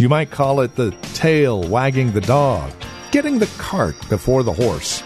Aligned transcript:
You 0.00 0.08
might 0.08 0.30
call 0.30 0.62
it 0.62 0.76
the 0.76 0.92
tail 1.12 1.62
wagging 1.62 2.12
the 2.12 2.22
dog, 2.22 2.72
getting 3.10 3.38
the 3.38 3.50
cart 3.58 3.94
before 4.08 4.42
the 4.42 4.50
horse. 4.50 5.02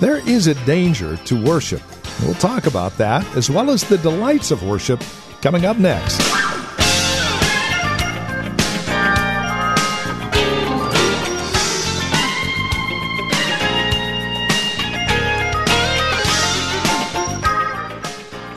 There 0.00 0.26
is 0.26 0.46
a 0.46 0.54
danger 0.64 1.18
to 1.26 1.44
worship. 1.44 1.82
We'll 2.22 2.32
talk 2.32 2.66
about 2.66 2.96
that 2.96 3.26
as 3.36 3.50
well 3.50 3.68
as 3.68 3.84
the 3.84 3.98
delights 3.98 4.50
of 4.50 4.62
worship 4.62 5.04
coming 5.42 5.66
up 5.66 5.76
next. 5.76 6.18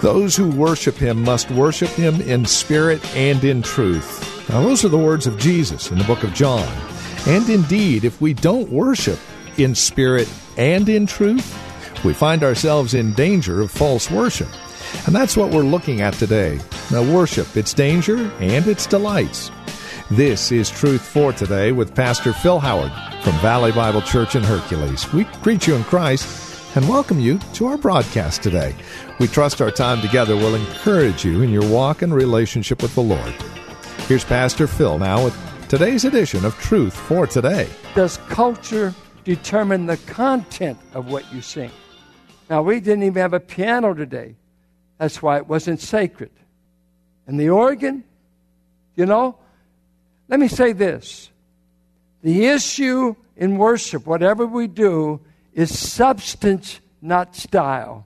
Those 0.02 0.36
who 0.36 0.50
worship 0.50 0.96
him 0.96 1.22
must 1.22 1.52
worship 1.52 1.90
him 1.90 2.22
in 2.22 2.44
spirit 2.46 3.06
and 3.16 3.44
in 3.44 3.62
truth. 3.62 4.50
Now, 4.50 4.62
those 4.62 4.84
are 4.84 4.90
the 4.90 4.98
words 4.98 5.28
of 5.28 5.38
Jesus 5.38 5.92
in 5.92 6.00
the 6.00 6.04
book 6.06 6.24
of 6.24 6.34
John. 6.34 6.68
And 7.28 7.48
indeed, 7.48 8.04
if 8.04 8.20
we 8.20 8.34
don't 8.34 8.72
worship 8.72 9.20
in 9.58 9.76
spirit 9.76 10.28
and 10.58 10.90
in 10.90 11.06
truth, 11.06 11.56
we 12.04 12.14
find 12.14 12.44
ourselves 12.44 12.96
in 12.96 13.14
danger 13.14 13.62
of 13.62 13.70
false 13.70 14.10
worship. 14.10 14.50
And 15.06 15.14
that's 15.14 15.38
what 15.38 15.52
we're 15.52 15.62
looking 15.62 16.02
at 16.02 16.16
today. 16.16 16.60
Now, 16.92 17.04
worship, 17.04 17.56
its 17.56 17.72
danger 17.72 18.18
and 18.40 18.66
its 18.66 18.88
delights. 18.88 19.52
This 20.10 20.52
is 20.52 20.72
Truth 20.72 21.04
for 21.04 21.32
Today 21.32 21.74
with 21.74 21.94
Pastor 21.94 22.34
Phil 22.34 22.60
Howard 22.60 22.92
from 23.24 23.34
Valley 23.34 23.72
Bible 23.72 24.02
Church 24.02 24.36
in 24.36 24.42
Hercules. 24.42 25.14
We 25.14 25.26
greet 25.44 25.68
you 25.68 25.76
in 25.76 25.84
Christ 25.84 26.51
and 26.76 26.88
welcome 26.88 27.20
you 27.20 27.38
to 27.54 27.68
our 27.68 27.78
broadcast 27.78 28.42
today. 28.42 28.74
We 29.20 29.28
trust 29.28 29.62
our 29.62 29.72
time 29.72 30.00
together 30.02 30.38
will 30.38 30.56
encourage 30.56 31.26
you 31.26 31.42
in 31.42 31.50
your 31.50 31.68
walk 31.70 32.02
and 32.02 32.14
relationship 32.14 32.82
with 32.82 32.96
the 32.96 33.02
Lord. 33.02 33.34
Here's 34.08 34.24
Pastor 34.24 34.68
Phil 34.68 34.98
now 34.98 35.26
with 35.26 35.68
today's 35.68 36.06
edition 36.06 36.46
of 36.46 36.56
Truth 36.60 36.96
for 36.96 37.28
Today. 37.28 37.68
Does 37.94 38.18
culture 38.30 38.96
determine 39.26 39.86
the 39.86 39.98
content 39.98 40.78
of 40.94 41.12
what 41.12 41.32
you 41.34 41.42
sing? 41.42 41.72
Now, 42.50 42.62
we 42.62 42.80
didn't 42.80 43.04
even 43.04 43.22
have 43.22 43.34
a 43.34 43.40
piano 43.42 43.94
today. 43.94 44.36
That's 44.98 45.22
why 45.22 45.38
it 45.38 45.48
wasn't 45.48 45.82
sacred. 45.82 46.32
And 47.28 47.38
the 47.38 47.50
organ, 47.50 48.04
you 48.96 49.06
know, 49.06 49.38
let 50.30 50.40
me 50.40 50.48
say 50.48 50.72
this 50.72 51.30
the 52.24 52.46
issue 52.46 53.16
in 53.36 53.58
worship, 53.58 54.06
whatever 54.06 54.46
we 54.46 54.68
do, 54.68 55.20
is 55.54 55.78
substance, 55.78 56.80
not 57.02 57.36
style. 57.36 58.06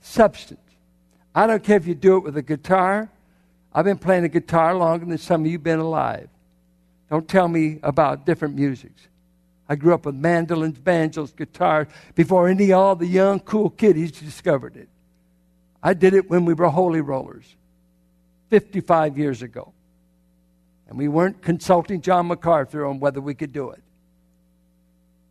Substance. 0.00 0.60
I 1.34 1.46
don't 1.46 1.62
care 1.62 1.76
if 1.76 1.86
you 1.86 1.94
do 1.94 2.16
it 2.16 2.24
with 2.24 2.36
a 2.36 2.42
guitar. 2.42 3.10
I've 3.72 3.84
been 3.84 3.98
playing 3.98 4.22
the 4.22 4.28
guitar 4.28 4.74
longer 4.74 5.04
than 5.04 5.18
some 5.18 5.42
of 5.42 5.46
you 5.50 5.58
been 5.58 5.78
alive. 5.78 6.28
Don't 7.10 7.28
tell 7.28 7.48
me 7.48 7.78
about 7.82 8.26
different 8.26 8.54
musics. 8.54 9.08
I 9.68 9.76
grew 9.76 9.92
up 9.92 10.06
with 10.06 10.14
mandolins, 10.14 10.78
banjos, 10.78 11.32
guitars 11.32 11.88
before 12.14 12.48
any 12.48 12.72
all 12.72 12.96
the 12.96 13.06
young 13.06 13.40
cool 13.40 13.70
kiddies 13.70 14.12
discovered 14.12 14.76
it. 14.76 14.88
I 15.82 15.94
did 15.94 16.14
it 16.14 16.28
when 16.30 16.44
we 16.44 16.54
were 16.54 16.68
holy 16.68 17.00
rollers 17.00 17.44
55 18.50 19.18
years 19.18 19.42
ago. 19.42 19.72
And 20.88 20.96
we 20.96 21.08
weren't 21.08 21.42
consulting 21.42 22.00
John 22.00 22.28
MacArthur 22.28 22.86
on 22.86 22.98
whether 22.98 23.20
we 23.20 23.34
could 23.34 23.52
do 23.52 23.70
it. 23.70 23.82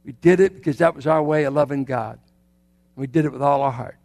We 0.07 0.13
did 0.13 0.39
it 0.39 0.55
because 0.55 0.77
that 0.77 0.95
was 0.95 1.05
our 1.05 1.21
way 1.21 1.43
of 1.43 1.53
loving 1.53 1.83
God. 1.83 2.17
We 2.95 3.07
did 3.07 3.25
it 3.25 3.31
with 3.33 3.41
all 3.41 3.61
our 3.61 3.73
heart. 3.73 3.97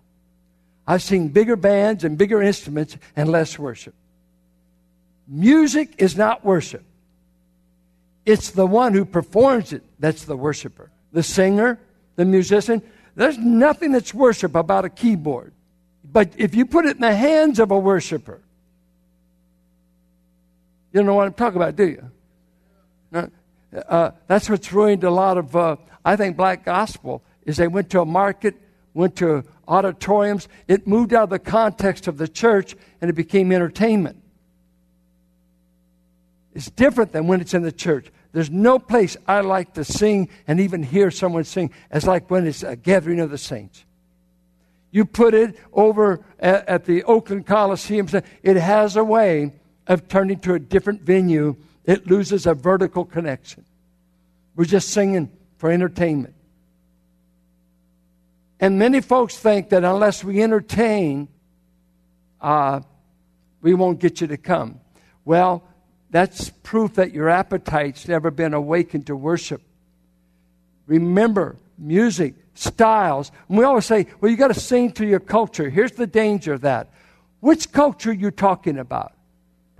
I've 0.85 1.01
seen 1.01 1.29
bigger 1.29 1.55
bands 1.55 2.03
and 2.03 2.19
bigger 2.19 2.43
instruments 2.43 2.97
and 3.15 3.31
less 3.31 3.57
worship. 3.57 3.95
Music 5.29 5.95
is 5.99 6.17
not 6.17 6.45
worship. 6.45 6.83
It's 8.27 8.51
the 8.51 8.67
one 8.67 8.95
who 8.95 9.05
performs 9.05 9.73
it 9.73 9.85
that's 10.01 10.25
the 10.25 10.37
worshiper. 10.37 10.91
The 11.13 11.23
singer, 11.23 11.79
the 12.17 12.25
musician. 12.25 12.83
There's 13.15 13.39
nothing 13.39 13.93
that's 13.93 14.13
worship 14.13 14.57
about 14.57 14.84
a 14.84 14.91
keyboard. 14.91 15.53
But 16.03 16.33
if 16.37 16.57
you 16.57 16.67
put 16.67 16.84
it 16.84 16.97
in 16.97 17.01
the 17.01 17.15
hands 17.15 17.61
of 17.61 17.71
a 17.71 17.79
worshiper, 17.79 18.41
you 20.93 20.99
don't 20.99 21.07
know 21.07 21.15
what 21.15 21.29
I'm 21.29 21.34
talking 21.34 21.63
about, 21.63 21.77
do 21.77 21.87
you? 21.87 23.31
Uh, 23.72 24.10
that's 24.27 24.50
what's 24.50 24.72
ruined 24.72 25.05
a 25.05 25.10
lot 25.10 25.38
of 25.38 25.56
uh, 25.56 25.77
I 26.05 26.16
think 26.16 26.37
black 26.37 26.65
gospel 26.65 27.22
is 27.44 27.56
they 27.56 27.69
went 27.69 27.91
to 27.91 28.00
a 28.00 28.05
market, 28.05 28.56
went 28.94 29.16
to 29.16 29.44
auditoriums. 29.66 30.49
It 30.69 30.87
moved 30.87 31.15
out 31.15 31.25
of 31.25 31.31
the 31.31 31.38
context 31.38 32.06
of 32.06 32.19
the 32.19 32.28
church 32.28 32.77
and 33.00 33.09
it 33.09 33.15
became 33.15 33.53
entertainment. 33.53 34.22
It's 36.55 36.71
different 36.71 37.12
than 37.12 37.27
when 37.27 37.41
it's 37.41 37.55
in 37.55 37.62
the 37.62 37.72
church. 37.72 38.10
There's 38.33 38.50
no 38.50 38.78
place 38.78 39.16
I 39.27 39.41
like 39.41 39.75
to 39.75 39.84
sing 39.84 40.28
and 40.47 40.60
even 40.60 40.83
hear 40.83 41.10
someone 41.10 41.44
sing 41.44 41.71
as 41.91 42.06
like 42.06 42.31
when 42.31 42.47
it's 42.47 42.62
a 42.62 42.77
gathering 42.77 43.21
of 43.21 43.31
the 43.31 43.39
saints. 43.39 43.84
You 44.91 45.04
put 45.06 45.33
it 45.33 45.59
over 45.72 46.25
at, 46.39 46.69
at 46.69 46.84
the 46.84 47.04
Oakland 47.04 47.47
Coliseum, 47.47 48.09
it 48.43 48.56
has 48.56 48.97
a 48.97 49.04
way 49.04 49.53
of 49.87 50.09
turning 50.09 50.39
to 50.41 50.54
a 50.54 50.59
different 50.59 51.03
venue. 51.03 51.56
It 51.84 52.06
loses 52.06 52.47
a 52.47 52.54
vertical 52.54 53.04
connection. 53.04 53.65
We're 54.54 54.65
just 54.65 54.91
singing 54.91 55.31
for 55.56 55.70
entertainment. 55.70 56.34
And 58.60 58.78
many 58.78 59.00
folks 59.00 59.37
think 59.37 59.70
that 59.70 59.82
unless 59.82 60.22
we 60.22 60.42
entertain, 60.42 61.28
uh, 62.41 62.81
we 63.60 63.75
won't 63.75 63.98
get 63.98 64.21
you 64.21 64.28
to 64.28 64.37
come. 64.37 64.81
Well, 65.25 65.65
that's 66.10 66.50
proof 66.62 66.94
that 66.94 67.12
your 67.12 67.28
appetite's 67.28 68.06
never 68.06 68.31
been 68.31 68.54
awakened 68.54 69.06
to 69.06 69.16
worship. 69.16 69.62
Remember, 70.87 71.56
music, 71.78 72.34
styles. 72.54 73.32
And 73.48 73.59
we 73.59 73.65
always 73.65 73.87
say, 73.87 74.06
well, 74.21 74.31
you 74.31 74.37
got 74.37 74.48
to 74.48 74.60
sing 74.60 74.92
to 74.92 75.06
your 75.06 75.21
culture. 75.21 75.71
Here's 75.71 75.92
the 75.92 76.06
danger 76.06 76.53
of 76.53 76.60
that. 76.62 76.92
Which 77.41 77.72
culture 77.72 78.10
are 78.10 78.15
you 78.15 78.31
talking 78.31 78.78
about? 78.78 79.12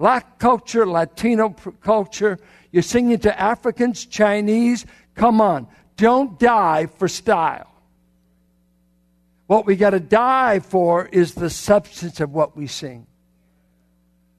Black 0.03 0.41
culture, 0.41 0.85
Latino 0.85 1.51
culture. 1.81 2.37
You're 2.73 2.83
singing 2.83 3.21
to 3.21 3.41
Africans, 3.41 4.05
Chinese, 4.05 4.85
Come 5.15 5.41
on, 5.41 5.69
don't 5.97 6.41
die 6.41 6.87
for 6.87 7.07
style. 7.07 7.71
What 9.47 9.65
we 9.65 9.77
got 9.77 9.91
to 9.91 10.01
die 10.01 10.59
for 10.59 11.07
is 11.07 11.35
the 11.35 11.49
substance 11.49 12.19
of 12.19 12.33
what 12.33 12.57
we 12.57 12.67
sing, 12.67 13.07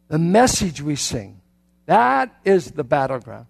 the 0.10 0.20
message 0.20 0.82
we 0.82 0.98
sing. 0.98 1.40
That 1.86 2.36
is 2.44 2.72
the 2.72 2.84
battleground. 2.84 3.46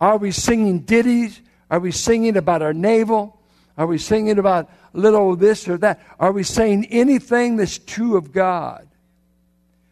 Are 0.00 0.16
we 0.16 0.30
singing 0.30 0.78
ditties? 0.78 1.42
Are 1.70 1.78
we 1.78 1.92
singing 1.92 2.38
about 2.38 2.62
our 2.62 2.72
navel? 2.72 3.38
Are 3.76 3.86
we 3.86 3.98
singing 3.98 4.38
about 4.38 4.70
little 4.94 5.36
this 5.36 5.68
or 5.68 5.76
that? 5.76 6.00
Are 6.18 6.32
we 6.32 6.42
saying 6.42 6.86
anything 6.86 7.56
that's 7.56 7.76
true 7.76 8.16
of 8.16 8.32
God? 8.32 8.87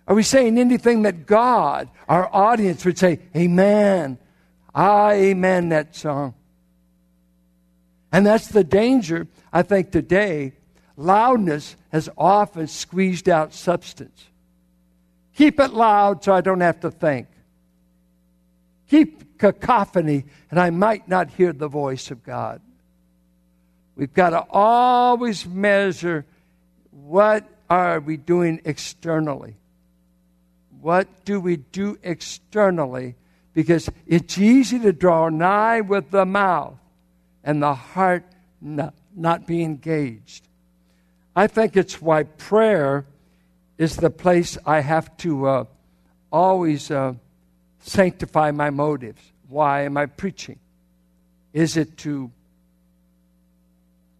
Are 0.06 0.15
we 0.15 0.22
saying 0.22 0.59
anything 0.59 1.03
that 1.03 1.27
God, 1.27 1.89
our 2.09 2.28
audience, 2.33 2.84
would 2.84 2.99
say, 2.99 3.21
Amen? 3.34 4.19
I 4.75 5.14
amen 5.14 5.70
that 5.70 5.97
song. 5.97 6.35
And 8.12 8.26
that's 8.26 8.49
the 8.49 8.62
danger, 8.62 9.26
I 9.53 9.62
think, 9.62 9.91
today. 9.91 10.53
Loudness 10.97 11.76
has 11.93 12.08
often 12.17 12.67
squeezed 12.67 13.29
out 13.29 13.53
substance. 13.53 14.26
Keep 15.35 15.61
it 15.61 15.73
loud 15.73 16.25
so 16.25 16.32
I 16.32 16.41
don't 16.41 16.61
have 16.61 16.81
to 16.81 16.91
think. 16.91 17.29
Keep 18.88 19.38
cacophony 19.38 20.25
and 20.50 20.61
I 20.61 20.70
might 20.70 21.09
not 21.09 21.31
hear 21.31 21.52
the 21.52 21.69
voice 21.69 22.11
of 22.11 22.23
God. 22.23 22.61
We've 23.97 24.12
got 24.12 24.31
to 24.31 24.44
always 24.50 25.47
measure 25.47 26.25
what 26.91 27.49
are 27.69 28.00
we 28.00 28.17
doing 28.17 28.61
externally? 28.64 29.56
What 30.81 31.25
do 31.25 31.40
we 31.40 31.56
do 31.56 31.99
externally 32.02 33.17
because 33.56 33.88
it's 34.06 34.37
easy 34.37 34.78
to 34.81 34.93
draw 34.93 35.31
nigh 35.31 35.81
with 35.81 36.11
the 36.11 36.26
mouth 36.26 36.76
and 37.43 37.62
the 37.62 37.75
heart 37.75 38.25
not, 38.61 38.93
not 39.14 39.46
be 39.46 39.62
engaged. 39.62 40.46
I 41.34 41.46
think 41.46 41.75
it's 41.75 42.02
why 42.02 42.25
prayer 42.25 43.06
is 43.78 43.96
the 43.96 44.11
place 44.11 44.58
I 44.67 44.81
have 44.81 45.17
to 45.19 45.46
uh, 45.46 45.64
always 46.31 46.90
uh, 46.90 47.14
sanctify 47.78 48.50
my 48.50 48.69
motives. 48.69 49.23
Why 49.49 49.84
am 49.84 49.96
I 49.96 50.05
preaching? 50.05 50.58
Is 51.55 51.78
it 51.78 51.96
to 51.99 52.31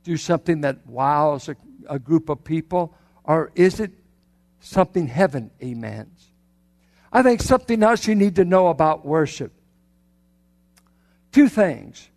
do 0.03 0.17
something 0.17 0.63
that 0.63 0.87
wows 0.87 1.51
a, 1.51 1.57
a 1.91 1.99
group 1.99 2.31
of 2.31 2.43
people? 2.43 2.95
Or 3.23 3.51
is 3.55 3.81
it 3.81 3.91
something 4.61 5.09
heaven 5.09 5.51
amens? 5.63 6.31
I 7.17 7.23
think 7.23 7.41
something 7.41 7.83
else 7.83 8.07
you 8.07 8.15
need 8.15 8.37
to 8.37 8.45
know 8.45 8.69
about 8.69 9.07
worship. 9.07 9.51
Two 11.33 11.49
things 11.49 12.11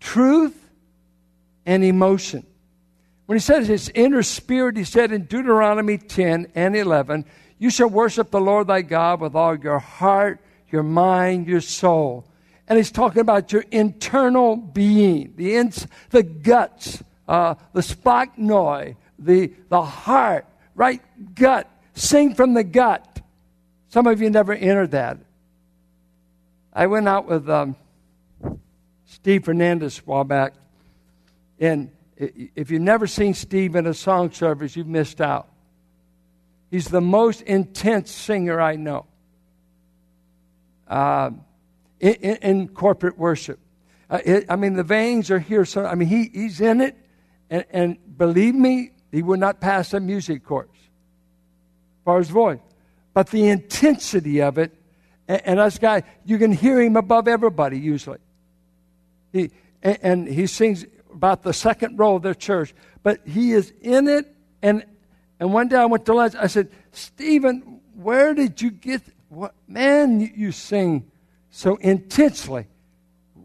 truth 0.00 0.54
and 1.64 1.82
emotion. 1.82 2.44
When 3.24 3.36
he 3.36 3.40
says 3.40 3.68
his 3.68 3.90
inner 3.94 4.22
spirit, 4.22 4.76
he 4.76 4.84
said 4.84 5.12
in 5.12 5.24
Deuteronomy 5.24 5.96
10 5.96 6.48
and 6.54 6.76
11, 6.76 7.24
You 7.58 7.70
shall 7.70 7.88
worship 7.88 8.30
the 8.30 8.40
Lord 8.40 8.66
thy 8.66 8.82
God 8.82 9.22
with 9.22 9.34
all 9.34 9.56
your 9.56 9.78
heart, 9.78 10.40
your 10.70 10.82
mind, 10.82 11.46
your 11.46 11.62
soul. 11.62 12.26
And 12.68 12.76
he's 12.76 12.92
talking 12.92 13.22
about 13.22 13.50
your 13.50 13.64
internal 13.70 14.56
being, 14.56 15.32
the, 15.36 15.56
ins, 15.56 15.86
the 16.10 16.22
guts, 16.22 17.02
uh, 17.26 17.54
the 17.72 17.80
splachnoy, 17.80 18.96
the, 19.18 19.54
the 19.70 19.82
heart, 19.82 20.46
right 20.74 21.00
gut. 21.34 21.66
Sing 21.94 22.34
from 22.34 22.52
the 22.52 22.64
gut. 22.64 23.14
Some 23.94 24.08
of 24.08 24.20
you 24.20 24.28
never 24.28 24.52
entered 24.52 24.90
that. 24.90 25.18
I 26.72 26.88
went 26.88 27.06
out 27.06 27.28
with 27.28 27.48
um, 27.48 27.76
Steve 29.06 29.44
Fernandez 29.44 30.00
a 30.00 30.02
while 30.02 30.24
back, 30.24 30.54
and 31.60 31.92
if 32.16 32.72
you've 32.72 32.82
never 32.82 33.06
seen 33.06 33.34
Steve 33.34 33.76
in 33.76 33.86
a 33.86 33.94
song 33.94 34.32
service, 34.32 34.74
you've 34.74 34.88
missed 34.88 35.20
out. 35.20 35.48
He's 36.72 36.88
the 36.88 37.00
most 37.00 37.42
intense 37.42 38.10
singer 38.10 38.60
I 38.60 38.74
know 38.74 39.06
uh, 40.88 41.30
in, 42.00 42.14
in, 42.14 42.68
corporate 42.70 43.16
worship. 43.16 43.60
Uh, 44.10 44.18
it, 44.24 44.46
I 44.48 44.56
mean, 44.56 44.74
the 44.74 44.82
veins 44.82 45.30
are 45.30 45.38
here. 45.38 45.64
So 45.64 45.86
I 45.86 45.94
mean, 45.94 46.08
he, 46.08 46.30
he's 46.34 46.60
in 46.60 46.80
it, 46.80 46.96
and, 47.48 47.64
and 47.70 48.18
believe 48.18 48.56
me, 48.56 48.90
he 49.12 49.22
would 49.22 49.38
not 49.38 49.60
pass 49.60 49.94
a 49.94 50.00
music 50.00 50.44
course 50.44 50.68
as 50.74 52.04
far 52.04 52.18
as 52.18 52.28
voice. 52.28 52.58
But 53.14 53.30
the 53.30 53.48
intensity 53.48 54.42
of 54.42 54.58
it, 54.58 54.74
and, 55.28 55.40
and 55.46 55.60
us 55.60 55.78
guy, 55.78 56.02
you 56.24 56.36
can 56.36 56.52
hear 56.52 56.80
him 56.80 56.96
above 56.96 57.28
everybody 57.28 57.78
usually. 57.78 58.18
He 59.32 59.50
and, 59.82 59.98
and 60.02 60.28
he 60.28 60.46
sings 60.46 60.84
about 61.12 61.42
the 61.42 61.52
second 61.52 61.98
row 61.98 62.16
of 62.16 62.22
their 62.22 62.34
church, 62.34 62.74
but 63.02 63.20
he 63.26 63.52
is 63.52 63.72
in 63.80 64.08
it. 64.08 64.26
And 64.60 64.84
and 65.38 65.52
one 65.52 65.68
day 65.68 65.76
I 65.76 65.86
went 65.86 66.04
to 66.06 66.14
lunch. 66.14 66.34
I 66.34 66.48
said, 66.48 66.70
Stephen, 66.92 67.80
where 67.94 68.34
did 68.34 68.60
you 68.60 68.70
get? 68.70 69.02
What 69.28 69.54
man 69.66 70.20
you, 70.20 70.30
you 70.34 70.52
sing 70.52 71.10
so 71.50 71.76
intensely? 71.76 72.66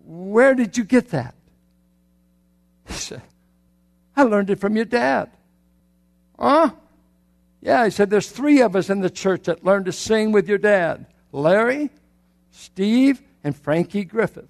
Where 0.06 0.56
did 0.56 0.78
you 0.78 0.84
get 0.84 1.10
that? 1.10 1.36
He 2.88 2.94
said, 2.94 3.22
I 4.16 4.24
learned 4.24 4.50
it 4.50 4.60
from 4.60 4.76
your 4.76 4.86
dad. 4.86 5.30
Huh? 6.38 6.72
Yeah, 7.62 7.86
he 7.86 7.92
said, 7.92 8.10
there's 8.10 8.30
three 8.30 8.62
of 8.62 8.76
us 8.76 8.90
in 8.90 9.02
the 9.02 9.10
church 9.10 9.44
that 9.44 9.66
learned 9.66 9.86
to 9.86 9.92
sing 9.92 10.32
with 10.32 10.48
your 10.48 10.58
dad 10.58 11.06
Larry, 11.32 11.90
Steve, 12.52 13.22
and 13.44 13.56
Frankie 13.56 14.06
Griffith. 14.06 14.50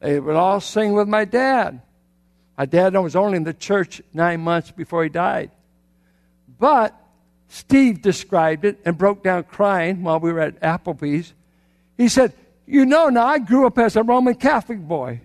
They 0.00 0.20
would 0.20 0.36
all 0.36 0.60
sing 0.60 0.92
with 0.92 1.08
my 1.08 1.24
dad. 1.24 1.80
My 2.56 2.66
dad 2.66 2.94
was 2.94 3.16
only 3.16 3.36
in 3.36 3.44
the 3.44 3.54
church 3.54 4.00
nine 4.12 4.40
months 4.40 4.70
before 4.70 5.02
he 5.02 5.08
died. 5.08 5.50
But 6.58 6.94
Steve 7.48 8.02
described 8.02 8.64
it 8.64 8.80
and 8.84 8.96
broke 8.96 9.22
down 9.22 9.44
crying 9.44 10.02
while 10.02 10.20
we 10.20 10.32
were 10.32 10.40
at 10.40 10.60
Applebee's. 10.60 11.32
He 11.96 12.08
said, 12.08 12.32
You 12.66 12.86
know, 12.86 13.08
now 13.08 13.26
I 13.26 13.38
grew 13.38 13.66
up 13.66 13.78
as 13.78 13.96
a 13.96 14.02
Roman 14.02 14.34
Catholic 14.34 14.78
boy. 14.78 15.20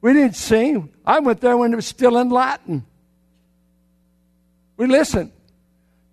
We 0.00 0.12
didn't 0.12 0.36
sing. 0.36 0.92
I 1.04 1.20
went 1.20 1.40
there 1.40 1.56
when 1.56 1.72
it 1.72 1.76
was 1.76 1.86
still 1.86 2.18
in 2.18 2.30
Latin. 2.30 2.84
We 4.76 4.86
listen. 4.86 5.32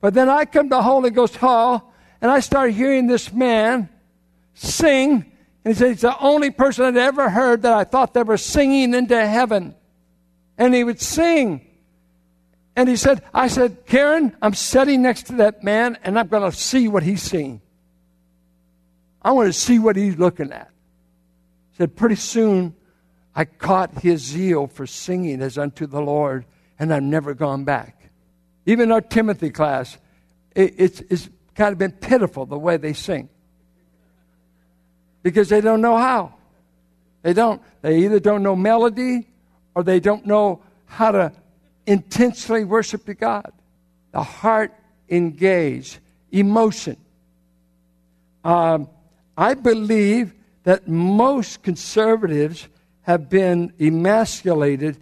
But 0.01 0.13
then 0.13 0.29
I 0.29 0.45
come 0.45 0.69
to 0.69 0.81
Holy 0.81 1.09
Ghost 1.09 1.37
Hall 1.37 1.93
and 2.21 2.29
I 2.29 2.39
start 2.39 2.71
hearing 2.71 3.07
this 3.07 3.31
man 3.31 3.89
sing 4.53 5.31
and 5.65 5.73
he 5.73 5.79
said, 5.79 5.89
He's 5.89 6.01
the 6.01 6.17
only 6.19 6.51
person 6.51 6.85
I'd 6.85 6.97
ever 6.97 7.29
heard 7.29 7.61
that 7.61 7.73
I 7.73 7.83
thought 7.83 8.13
they 8.13 8.23
were 8.23 8.37
singing 8.37 8.93
into 8.93 9.25
heaven. 9.25 9.75
And 10.57 10.73
he 10.73 10.83
would 10.83 11.01
sing. 11.01 11.65
And 12.75 12.89
he 12.89 12.95
said, 12.95 13.23
I 13.33 13.47
said, 13.47 13.85
Karen, 13.85 14.35
I'm 14.41 14.53
sitting 14.53 15.01
next 15.01 15.27
to 15.27 15.33
that 15.33 15.63
man 15.63 15.97
and 16.03 16.17
I'm 16.17 16.27
going 16.27 16.49
to 16.49 16.55
see 16.55 16.87
what 16.87 17.03
he's 17.03 17.21
seeing. 17.21 17.61
I 19.21 19.31
want 19.31 19.47
to 19.47 19.53
see 19.53 19.79
what 19.79 19.95
he's 19.95 20.17
looking 20.17 20.51
at. 20.51 20.69
He 21.71 21.77
said, 21.77 21.95
pretty 21.95 22.15
soon 22.15 22.75
I 23.35 23.45
caught 23.45 23.99
his 23.99 24.21
zeal 24.21 24.67
for 24.67 24.85
singing 24.85 25.41
as 25.41 25.57
unto 25.57 25.87
the 25.87 26.01
Lord 26.01 26.45
and 26.77 26.93
I've 26.93 27.03
never 27.03 27.33
gone 27.33 27.63
back. 27.63 28.02
Even 28.65 28.91
our 28.91 29.01
Timothy 29.01 29.49
class, 29.49 29.97
it, 30.55 30.75
it's, 30.77 30.99
it's 31.09 31.29
kind 31.55 31.71
of 31.71 31.77
been 31.77 31.91
pitiful 31.91 32.45
the 32.45 32.57
way 32.57 32.77
they 32.77 32.93
sing 32.93 33.29
because 35.21 35.49
they 35.49 35.61
don't 35.61 35.81
know 35.81 35.97
how. 35.97 36.33
They 37.21 37.33
don't. 37.33 37.61
They 37.81 37.99
either 37.99 38.19
don't 38.19 38.43
know 38.43 38.55
melody 38.55 39.27
or 39.75 39.83
they 39.83 39.99
don't 39.99 40.25
know 40.25 40.61
how 40.85 41.11
to 41.11 41.31
intensely 41.85 42.63
worship 42.63 43.05
the 43.05 43.13
God. 43.13 43.51
The 44.11 44.23
heart 44.23 44.73
engaged, 45.09 45.99
emotion. 46.31 46.97
Um, 48.43 48.89
I 49.37 49.53
believe 49.53 50.33
that 50.63 50.87
most 50.87 51.63
conservatives 51.63 52.67
have 53.01 53.29
been 53.29 53.73
emasculated 53.79 54.97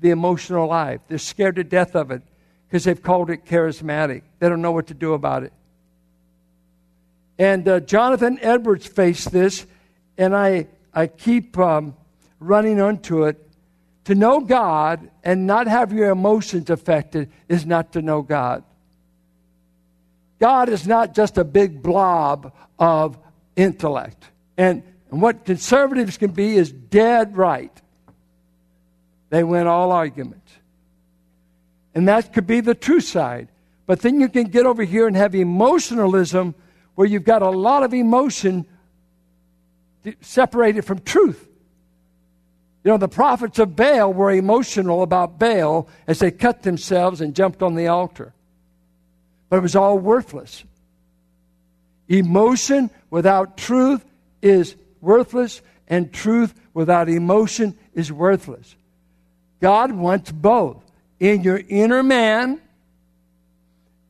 the 0.00 0.10
emotional 0.10 0.68
life. 0.68 1.00
They're 1.08 1.18
scared 1.18 1.56
to 1.56 1.64
death 1.64 1.94
of 1.94 2.10
it 2.10 2.22
because 2.70 2.84
they've 2.84 3.02
called 3.02 3.30
it 3.30 3.44
charismatic. 3.46 4.22
They 4.38 4.48
don't 4.48 4.62
know 4.62 4.70
what 4.70 4.86
to 4.86 4.94
do 4.94 5.14
about 5.14 5.42
it. 5.42 5.52
And 7.36 7.66
uh, 7.66 7.80
Jonathan 7.80 8.38
Edwards 8.40 8.86
faced 8.86 9.32
this, 9.32 9.66
and 10.16 10.36
I, 10.36 10.68
I 10.94 11.08
keep 11.08 11.58
um, 11.58 11.96
running 12.38 12.80
onto 12.80 13.24
it. 13.24 13.44
To 14.04 14.14
know 14.14 14.40
God 14.40 15.10
and 15.24 15.48
not 15.48 15.66
have 15.66 15.92
your 15.92 16.10
emotions 16.10 16.70
affected 16.70 17.30
is 17.48 17.66
not 17.66 17.92
to 17.94 18.02
know 18.02 18.22
God. 18.22 18.62
God 20.38 20.68
is 20.68 20.86
not 20.86 21.14
just 21.14 21.38
a 21.38 21.44
big 21.44 21.82
blob 21.82 22.52
of 22.78 23.18
intellect. 23.56 24.24
And, 24.56 24.84
and 25.10 25.20
what 25.20 25.44
conservatives 25.44 26.16
can 26.18 26.30
be 26.30 26.56
is 26.56 26.70
dead 26.70 27.36
right. 27.36 27.72
They 29.28 29.44
win 29.44 29.66
all 29.66 29.92
arguments. 29.92 30.50
And 31.94 32.08
that 32.08 32.32
could 32.32 32.46
be 32.46 32.60
the 32.60 32.74
true 32.74 33.00
side. 33.00 33.48
But 33.86 34.00
then 34.00 34.20
you 34.20 34.28
can 34.28 34.44
get 34.44 34.66
over 34.66 34.84
here 34.84 35.06
and 35.06 35.16
have 35.16 35.34
emotionalism 35.34 36.54
where 36.94 37.06
you've 37.06 37.24
got 37.24 37.42
a 37.42 37.50
lot 37.50 37.82
of 37.82 37.92
emotion 37.92 38.66
separated 40.20 40.82
from 40.82 41.00
truth. 41.00 41.48
You 42.84 42.92
know, 42.92 42.96
the 42.96 43.08
prophets 43.08 43.58
of 43.58 43.76
Baal 43.76 44.12
were 44.12 44.30
emotional 44.30 45.02
about 45.02 45.38
Baal 45.38 45.88
as 46.06 46.20
they 46.20 46.30
cut 46.30 46.62
themselves 46.62 47.20
and 47.20 47.34
jumped 47.34 47.62
on 47.62 47.74
the 47.74 47.88
altar. 47.88 48.32
But 49.48 49.56
it 49.56 49.62
was 49.62 49.76
all 49.76 49.98
worthless. 49.98 50.64
Emotion 52.08 52.90
without 53.10 53.56
truth 53.56 54.04
is 54.40 54.76
worthless, 55.00 55.60
and 55.88 56.12
truth 56.12 56.54
without 56.72 57.08
emotion 57.08 57.76
is 57.94 58.12
worthless. 58.12 58.74
God 59.60 59.92
wants 59.92 60.32
both 60.32 60.82
in 61.20 61.42
your 61.42 61.60
inner 61.68 62.02
man 62.02 62.60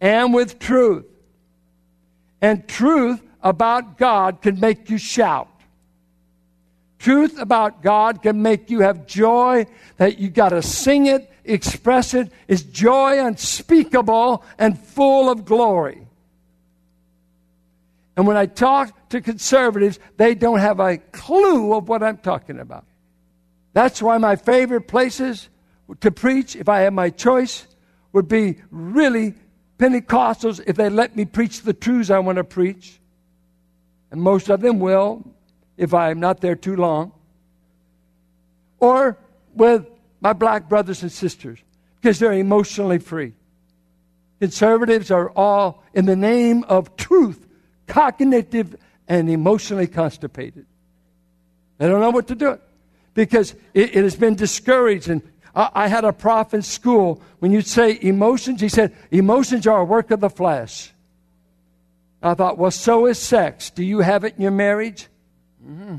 and 0.00 0.32
with 0.32 0.58
truth. 0.58 1.04
And 2.40 2.66
truth 2.66 3.20
about 3.42 3.98
God 3.98 4.40
can 4.40 4.58
make 4.58 4.88
you 4.88 4.96
shout. 4.96 5.48
Truth 6.98 7.38
about 7.38 7.82
God 7.82 8.22
can 8.22 8.40
make 8.42 8.70
you 8.70 8.80
have 8.80 9.06
joy 9.06 9.66
that 9.96 10.18
you 10.18 10.30
got 10.30 10.50
to 10.50 10.62
sing 10.62 11.06
it, 11.06 11.30
express 11.44 12.14
it. 12.14 12.30
It's 12.46 12.62
joy 12.62 13.24
unspeakable 13.24 14.44
and 14.58 14.78
full 14.78 15.30
of 15.30 15.44
glory. 15.44 16.06
And 18.16 18.26
when 18.26 18.36
I 18.36 18.46
talk 18.46 19.08
to 19.10 19.20
conservatives, 19.22 19.98
they 20.18 20.34
don't 20.34 20.58
have 20.58 20.78
a 20.78 20.98
clue 20.98 21.72
of 21.74 21.88
what 21.88 22.02
I'm 22.02 22.18
talking 22.18 22.58
about. 22.58 22.84
That's 23.72 24.02
why 24.02 24.18
my 24.18 24.36
favorite 24.36 24.88
places 24.88 25.48
to 26.00 26.10
preach, 26.10 26.56
if 26.56 26.68
I 26.68 26.80
had 26.80 26.94
my 26.94 27.10
choice, 27.10 27.66
would 28.12 28.28
be 28.28 28.56
really 28.70 29.34
Pentecostals 29.78 30.62
if 30.66 30.76
they 30.76 30.88
let 30.88 31.16
me 31.16 31.24
preach 31.24 31.62
the 31.62 31.72
truths 31.72 32.10
I 32.10 32.18
want 32.18 32.36
to 32.36 32.44
preach. 32.44 33.00
And 34.10 34.20
most 34.20 34.48
of 34.48 34.60
them 34.60 34.78
will 34.78 35.24
if 35.76 35.94
I'm 35.94 36.20
not 36.20 36.40
there 36.40 36.56
too 36.56 36.76
long. 36.76 37.12
Or 38.78 39.18
with 39.54 39.86
my 40.20 40.32
black 40.32 40.68
brothers 40.68 41.02
and 41.02 41.10
sisters 41.10 41.58
because 42.00 42.18
they're 42.18 42.32
emotionally 42.32 42.98
free. 42.98 43.32
Conservatives 44.40 45.10
are 45.10 45.30
all, 45.30 45.84
in 45.92 46.06
the 46.06 46.16
name 46.16 46.64
of 46.64 46.96
truth, 46.96 47.46
cognitive 47.86 48.74
and 49.06 49.28
emotionally 49.28 49.86
constipated. 49.86 50.64
They 51.78 51.88
don't 51.88 52.00
know 52.00 52.10
what 52.10 52.28
to 52.28 52.34
do 52.34 52.58
because 53.14 53.52
it, 53.74 53.96
it 53.96 54.04
has 54.04 54.16
been 54.16 54.34
discouraged. 54.34 55.08
And 55.08 55.22
I, 55.54 55.88
had 55.88 56.04
a 56.04 56.12
prof 56.12 56.54
in 56.54 56.62
school, 56.62 57.20
when 57.40 57.50
you'd 57.50 57.66
say 57.66 57.98
emotions, 58.00 58.60
he 58.60 58.68
said, 58.68 58.94
emotions 59.10 59.66
are 59.66 59.80
a 59.80 59.84
work 59.84 60.10
of 60.10 60.20
the 60.20 60.30
flesh. 60.30 60.92
I 62.22 62.34
thought, 62.34 62.58
well, 62.58 62.70
so 62.70 63.06
is 63.06 63.18
sex. 63.18 63.70
Do 63.70 63.82
you 63.82 64.00
have 64.00 64.24
it 64.24 64.36
in 64.36 64.42
your 64.42 64.50
marriage? 64.52 65.08
Mm-hmm. 65.66 65.96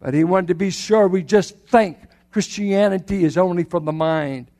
But 0.00 0.14
he 0.14 0.24
wanted 0.24 0.48
to 0.48 0.54
be 0.54 0.70
sure 0.70 1.08
we 1.08 1.22
just 1.22 1.58
think 1.66 1.98
Christianity 2.30 3.24
is 3.24 3.36
only 3.36 3.64
for 3.64 3.80
the 3.80 3.92
mind. 3.92 4.50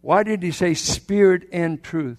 Why 0.00 0.22
did 0.22 0.42
he 0.42 0.50
say 0.50 0.74
spirit 0.74 1.48
and 1.52 1.82
truth? 1.82 2.18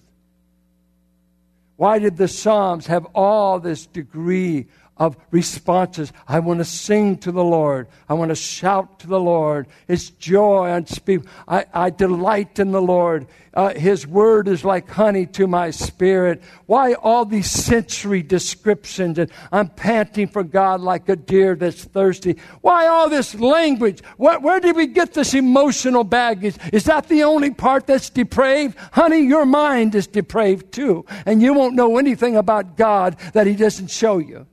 Why 1.76 1.98
did 1.98 2.16
the 2.16 2.28
Psalms 2.28 2.86
have 2.86 3.06
all 3.14 3.60
this 3.60 3.86
degree 3.86 4.66
of 4.98 5.16
responses. 5.30 6.12
I 6.26 6.40
want 6.40 6.58
to 6.58 6.64
sing 6.64 7.18
to 7.18 7.32
the 7.32 7.44
Lord. 7.44 7.88
I 8.08 8.14
want 8.14 8.30
to 8.30 8.34
shout 8.34 9.00
to 9.00 9.06
the 9.06 9.20
Lord. 9.20 9.68
It's 9.86 10.10
joy 10.10 10.70
unspeakable. 10.72 11.30
I, 11.46 11.66
I 11.72 11.90
delight 11.90 12.58
in 12.58 12.72
the 12.72 12.82
Lord. 12.82 13.28
Uh, 13.54 13.74
His 13.74 14.06
word 14.06 14.48
is 14.48 14.64
like 14.64 14.88
honey 14.88 15.26
to 15.26 15.46
my 15.46 15.70
spirit. 15.70 16.42
Why 16.66 16.94
all 16.94 17.24
these 17.24 17.50
sensory 17.50 18.22
descriptions? 18.22 19.18
And 19.18 19.30
I'm 19.52 19.68
panting 19.68 20.28
for 20.28 20.42
God 20.42 20.80
like 20.80 21.08
a 21.08 21.16
deer 21.16 21.54
that's 21.54 21.84
thirsty. 21.84 22.36
Why 22.60 22.86
all 22.88 23.08
this 23.08 23.34
language? 23.34 24.02
Where, 24.16 24.38
where 24.40 24.60
did 24.60 24.76
we 24.76 24.86
get 24.86 25.14
this 25.14 25.34
emotional 25.34 26.04
baggage? 26.04 26.56
Is 26.72 26.84
that 26.84 27.08
the 27.08 27.22
only 27.22 27.50
part 27.50 27.86
that's 27.86 28.10
depraved? 28.10 28.76
Honey, 28.92 29.20
your 29.20 29.46
mind 29.46 29.94
is 29.94 30.06
depraved 30.06 30.72
too. 30.72 31.04
And 31.24 31.40
you 31.40 31.54
won't 31.54 31.74
know 31.74 31.98
anything 31.98 32.36
about 32.36 32.76
God 32.76 33.16
that 33.32 33.46
He 33.46 33.54
doesn't 33.54 33.90
show 33.90 34.18
you. 34.18 34.46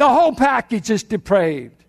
The 0.00 0.08
whole 0.08 0.34
package 0.34 0.88
is 0.88 1.02
depraved. 1.02 1.84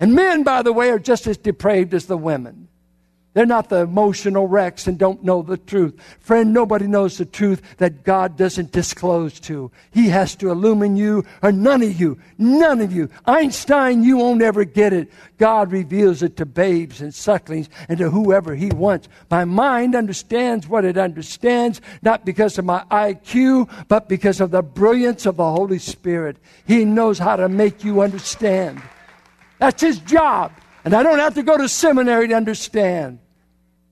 And 0.00 0.14
men, 0.14 0.42
by 0.42 0.62
the 0.62 0.72
way, 0.72 0.88
are 0.88 0.98
just 0.98 1.26
as 1.26 1.36
depraved 1.36 1.92
as 1.92 2.06
the 2.06 2.16
women. 2.16 2.65
They're 3.36 3.44
not 3.44 3.68
the 3.68 3.80
emotional 3.80 4.48
wrecks 4.48 4.86
and 4.86 4.96
don't 4.96 5.22
know 5.22 5.42
the 5.42 5.58
truth. 5.58 5.94
Friend, 6.20 6.54
nobody 6.54 6.86
knows 6.86 7.18
the 7.18 7.26
truth 7.26 7.60
that 7.76 8.02
God 8.02 8.38
doesn't 8.38 8.72
disclose 8.72 9.38
to. 9.40 9.70
He 9.90 10.08
has 10.08 10.34
to 10.36 10.50
illumine 10.50 10.96
you, 10.96 11.22
or 11.42 11.52
none 11.52 11.82
of 11.82 12.00
you, 12.00 12.18
none 12.38 12.80
of 12.80 12.94
you. 12.94 13.10
Einstein, 13.26 14.02
you 14.02 14.16
won't 14.16 14.40
ever 14.40 14.64
get 14.64 14.94
it. 14.94 15.12
God 15.36 15.70
reveals 15.70 16.22
it 16.22 16.38
to 16.38 16.46
babes 16.46 17.02
and 17.02 17.14
sucklings 17.14 17.68
and 17.90 17.98
to 17.98 18.08
whoever 18.08 18.54
He 18.54 18.68
wants. 18.70 19.06
My 19.30 19.44
mind 19.44 19.94
understands 19.94 20.66
what 20.66 20.86
it 20.86 20.96
understands, 20.96 21.82
not 22.00 22.24
because 22.24 22.56
of 22.56 22.64
my 22.64 22.84
IQ, 22.90 23.68
but 23.86 24.08
because 24.08 24.40
of 24.40 24.50
the 24.50 24.62
brilliance 24.62 25.26
of 25.26 25.36
the 25.36 25.44
Holy 25.44 25.78
Spirit. 25.78 26.38
He 26.66 26.86
knows 26.86 27.18
how 27.18 27.36
to 27.36 27.50
make 27.50 27.84
you 27.84 28.00
understand. 28.00 28.80
That's 29.58 29.82
His 29.82 29.98
job. 29.98 30.52
And 30.86 30.94
I 30.94 31.02
don't 31.02 31.18
have 31.18 31.34
to 31.34 31.42
go 31.42 31.58
to 31.58 31.68
seminary 31.68 32.28
to 32.28 32.34
understand. 32.34 33.18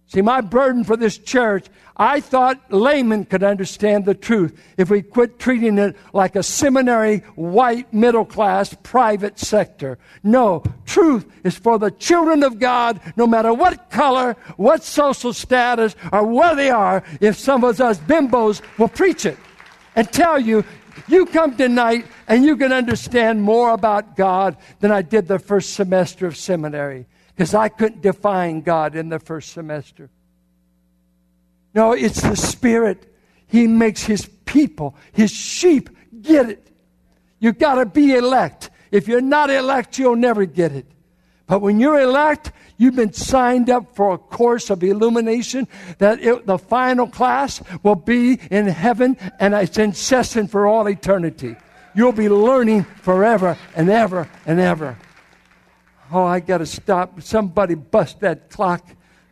See, 0.07 0.23
my 0.23 0.41
burden 0.43 0.85
for 0.85 0.97
this 0.97 1.17
church, 1.19 1.67
I 1.97 2.21
thought 2.21 2.73
laymen 2.73 3.25
could 3.25 3.43
understand 3.43 4.05
the 4.05 4.15
truth 4.15 4.61
if 4.77 4.91
we 4.91 5.01
quit 5.01 5.39
treating 5.39 5.79
it 5.79 5.97
like 6.13 6.35
a 6.35 6.43
seminary, 6.43 7.19
white, 7.37 7.93
middle 7.93 8.25
class, 8.25 8.75
private 8.83 9.39
sector. 9.39 9.99
No, 10.23 10.63
truth 10.87 11.25
is 11.45 11.57
for 11.57 11.79
the 11.79 11.91
children 11.91 12.43
of 12.43 12.59
God, 12.59 13.01
no 13.17 13.27
matter 13.27 13.55
what 13.55 13.91
color, 13.91 14.37
what 14.57 14.83
social 14.83 15.33
status, 15.33 15.95
or 16.13 16.27
where 16.27 16.55
they 16.57 16.71
are. 16.71 17.05
If 17.21 17.39
some 17.39 17.65
of 17.65 17.81
us 17.81 17.99
bimbos 17.99 18.61
will 18.79 18.89
preach 18.89 19.25
it 19.25 19.39
and 19.95 20.11
tell 20.11 20.39
you, 20.39 20.65
you 21.09 21.27
come 21.27 21.57
tonight 21.57 22.07
and 22.29 22.45
you 22.45 22.57
can 22.57 22.73
understand 22.73 23.43
more 23.43 23.71
about 23.71 24.17
God 24.17 24.57
than 24.81 24.91
I 24.91 25.03
did 25.03 25.29
the 25.29 25.39
first 25.39 25.75
semester 25.75 26.27
of 26.27 26.37
seminary 26.37 27.07
because 27.35 27.55
I 27.55 27.69
couldn't 27.69 28.03
define 28.03 28.61
God 28.61 28.95
in 28.95 29.09
the 29.09 29.19
first 29.19 29.53
semester. 29.53 30.11
No, 31.75 31.93
it's 31.93 32.23
the 32.23 32.37
Spirit. 32.37 33.13
He 33.47 33.67
makes 33.67 34.05
His 34.05 34.27
people, 34.45 34.97
His 35.13 35.31
sheep, 35.31 35.91
get 36.23 36.49
it. 36.49 36.71
You've 37.41 37.59
got 37.59 37.75
to 37.77 37.87
be 37.87 38.15
elect. 38.15 38.71
If 38.91 39.09
you're 39.09 39.21
not 39.21 39.51
elect, 39.51 39.99
you'll 39.99 40.17
never 40.17 40.47
get 40.47 40.73
it. 40.73 40.87
But 41.47 41.61
when 41.61 41.79
you're 41.81 42.01
elect, 42.01 42.53
you've 42.79 42.97
been 42.97 43.13
signed 43.13 43.69
up 43.69 43.95
for 43.95 44.15
a 44.15 44.19
course 44.19 44.71
of 44.71 44.83
illumination 44.83 45.69
that 45.99 46.21
it, 46.21 46.47
the 46.47 46.59
final 46.59 47.07
class 47.07 47.63
will 47.83 47.97
be 47.97 48.39
in 48.51 48.67
heaven 48.67 49.17
and 49.39 49.53
it's 49.53 49.77
incessant 49.77 50.51
for 50.51 50.67
all 50.67 50.89
eternity. 50.89 51.57
You'll 51.95 52.13
be 52.13 52.29
learning 52.29 52.85
forever 52.85 53.59
and 53.77 53.91
ever 53.91 54.29
and 54.47 54.59
ever. 54.59 54.97
Oh, 56.13 56.25
I 56.25 56.41
got 56.41 56.59
to 56.59 56.67
stop. 56.67 57.23
Somebody 57.23 57.75
bust 57.75 58.21
that 58.21 58.51
clock. 58.51 58.87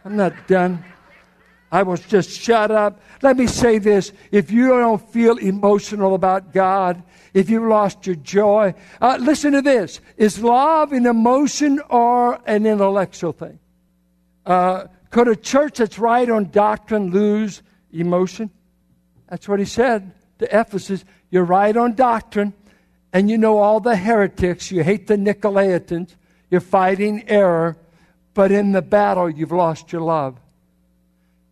I'm 0.05 0.17
not 0.17 0.49
done. 0.49 0.85
I 1.71 1.83
was 1.85 2.00
just 2.00 2.31
shut 2.31 2.71
up. 2.71 3.00
Let 3.23 3.37
me 3.37 3.47
say 3.47 3.79
this. 3.79 4.12
If 4.31 4.50
you 4.50 4.69
don't 4.69 5.00
feel 5.11 5.38
emotional 5.38 6.14
about 6.14 6.52
God, 6.52 7.02
if 7.33 7.49
you've 7.49 7.69
lost 7.69 8.07
your 8.07 8.17
joy, 8.17 8.75
uh, 9.00 9.17
listen 9.19 9.52
to 9.52 9.62
this. 9.62 10.00
Is 10.19 10.43
love 10.43 10.93
an 10.93 11.07
emotion 11.07 11.81
or 11.88 12.38
an 12.47 12.67
intellectual 12.67 13.33
thing? 13.33 13.59
Uh, 14.45 14.87
could 15.11 15.29
a 15.29 15.37
church 15.37 15.79
that's 15.79 15.99
right 15.99 16.29
on 16.29 16.50
doctrine 16.50 17.11
lose 17.11 17.62
emotion? 17.91 18.50
That's 19.29 19.49
what 19.49 19.59
he 19.59 19.64
said 19.64 20.12
to 20.41 20.61
Ephesus. 20.61 21.07
You're 21.31 21.45
right 21.45 21.75
on 21.75 21.95
doctrine, 21.95 22.52
and 23.14 23.31
you 23.31 23.38
know 23.38 23.59
all 23.59 23.81
the 23.81 23.97
heretics. 23.97 24.71
You 24.71 24.83
hate 24.83 25.07
the 25.07 25.17
Nicolaitans. 25.17 26.17
You're 26.52 26.61
fighting 26.61 27.25
error, 27.30 27.78
but 28.35 28.52
in 28.52 28.73
the 28.73 28.82
battle, 28.82 29.30
you've 29.30 29.52
lost 29.52 29.90
your 29.90 30.02
love. 30.02 30.38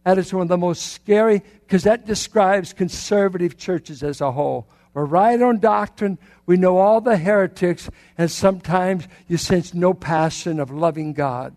That 0.05 0.19
is 0.19 0.31
one 0.31 0.43
of 0.43 0.49
the 0.49 0.59
most 0.59 0.93
scary, 0.93 1.41
because 1.61 1.85
that 1.85 2.07
describes 2.07 2.75
conservative 2.75 3.57
churches 3.57 4.03
as 4.03 4.21
a 4.21 4.31
whole. 4.31 4.69
We're 4.93 5.07
right 5.07 5.41
on 5.41 5.59
doctrine. 5.59 6.19
We 6.45 6.59
know 6.59 6.77
all 6.77 7.01
the 7.01 7.17
heretics, 7.17 7.89
and 8.19 8.31
sometimes 8.31 9.09
you 9.27 9.39
sense 9.39 9.73
no 9.73 9.95
passion 9.95 10.61
of 10.61 10.71
loving 10.71 11.15
God. 11.15 11.57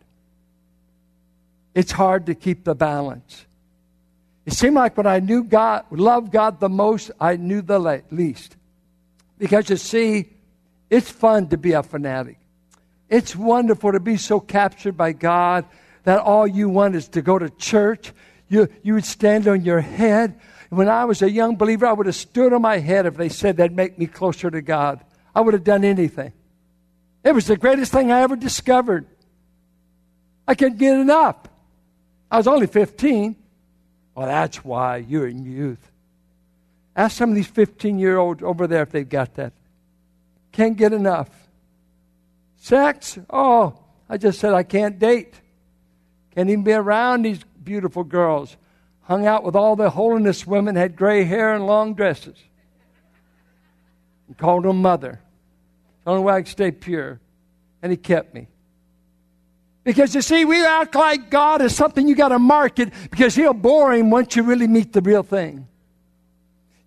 It's 1.75 1.91
hard 1.91 2.27
to 2.27 2.35
keep 2.35 2.63
the 2.63 2.75
balance. 2.75 3.45
It 4.45 4.53
seemed 4.53 4.75
like 4.75 4.95
when 4.95 5.07
I 5.07 5.19
knew 5.19 5.43
God, 5.43 5.83
loved 5.91 6.31
God 6.31 6.61
the 6.61 6.69
most, 6.69 7.11
I 7.19 7.35
knew 7.35 7.61
the 7.61 8.01
least. 8.09 8.55
Because 9.37 9.69
you 9.69 9.75
see, 9.75 10.29
it's 10.89 11.11
fun 11.11 11.49
to 11.49 11.57
be 11.57 11.73
a 11.73 11.83
fanatic. 11.83 12.37
It's 13.13 13.35
wonderful 13.35 13.91
to 13.91 13.99
be 13.99 14.17
so 14.17 14.39
captured 14.39 14.97
by 14.97 15.11
God 15.11 15.65
that 16.03 16.21
all 16.21 16.47
you 16.47 16.67
want 16.67 16.95
is 16.95 17.09
to 17.09 17.21
go 17.21 17.37
to 17.37 17.47
church. 17.47 18.11
You, 18.47 18.67
you 18.81 18.95
would 18.95 19.05
stand 19.05 19.47
on 19.47 19.63
your 19.63 19.81
head. 19.81 20.39
When 20.71 20.89
I 20.89 21.05
was 21.05 21.21
a 21.21 21.29
young 21.29 21.55
believer, 21.55 21.85
I 21.85 21.93
would 21.93 22.07
have 22.07 22.15
stood 22.15 22.53
on 22.53 22.63
my 22.63 22.79
head 22.79 23.05
if 23.05 23.15
they 23.15 23.29
said 23.29 23.57
that'd 23.57 23.77
make 23.77 23.99
me 23.99 24.07
closer 24.07 24.49
to 24.49 24.63
God. 24.63 24.99
I 25.35 25.41
would 25.41 25.53
have 25.53 25.63
done 25.63 25.83
anything. 25.83 26.33
It 27.23 27.35
was 27.35 27.45
the 27.45 27.55
greatest 27.55 27.91
thing 27.91 28.11
I 28.11 28.21
ever 28.21 28.35
discovered. 28.35 29.05
I 30.47 30.55
couldn't 30.55 30.79
get 30.79 30.97
enough. 30.97 31.37
I 32.31 32.37
was 32.37 32.47
only 32.47 32.65
15. 32.65 33.35
Well, 34.15 34.25
that's 34.25 34.65
why 34.65 34.97
you're 34.97 35.27
in 35.27 35.45
youth. 35.45 35.91
Ask 36.95 37.15
some 37.15 37.29
of 37.29 37.35
these 37.35 37.45
15 37.45 37.99
year 37.99 38.17
olds 38.17 38.41
over 38.41 38.65
there 38.65 38.81
if 38.81 38.89
they've 38.89 39.07
got 39.07 39.35
that. 39.35 39.53
Can't 40.51 40.75
get 40.75 40.93
enough. 40.93 41.29
Sex? 42.63 43.19
Oh, 43.29 43.77
I 44.07 44.15
just 44.15 44.39
said 44.39 44.53
I 44.53 44.63
can't 44.63 44.97
date. 44.97 45.33
Can't 46.33 46.49
even 46.49 46.63
be 46.63 46.71
around 46.71 47.23
these 47.23 47.41
beautiful 47.61 48.05
girls. 48.05 48.55
Hung 49.01 49.27
out 49.27 49.43
with 49.43 49.53
all 49.53 49.75
the 49.75 49.89
holiness 49.89 50.47
women, 50.47 50.77
had 50.77 50.95
gray 50.95 51.25
hair 51.25 51.53
and 51.53 51.67
long 51.67 51.93
dresses. 51.93 52.37
And 54.29 54.37
called 54.37 54.63
them 54.63 54.81
mother. 54.81 55.19
The 56.05 56.11
only 56.11 56.23
way 56.23 56.35
I 56.35 56.41
could 56.41 56.47
stay 56.47 56.71
pure. 56.71 57.19
And 57.81 57.91
he 57.91 57.97
kept 57.97 58.33
me. 58.33 58.47
Because 59.83 60.15
you 60.15 60.21
see, 60.21 60.45
we 60.45 60.65
act 60.65 60.95
like 60.95 61.29
God 61.29 61.61
is 61.61 61.75
something 61.75 62.07
you 62.07 62.15
got 62.15 62.29
to 62.29 62.39
market 62.39 62.93
because 63.11 63.35
he'll 63.35 63.51
bore 63.51 63.93
him 63.93 64.09
once 64.09 64.37
you 64.37 64.43
really 64.43 64.67
meet 64.67 64.93
the 64.93 65.01
real 65.01 65.23
thing. 65.23 65.67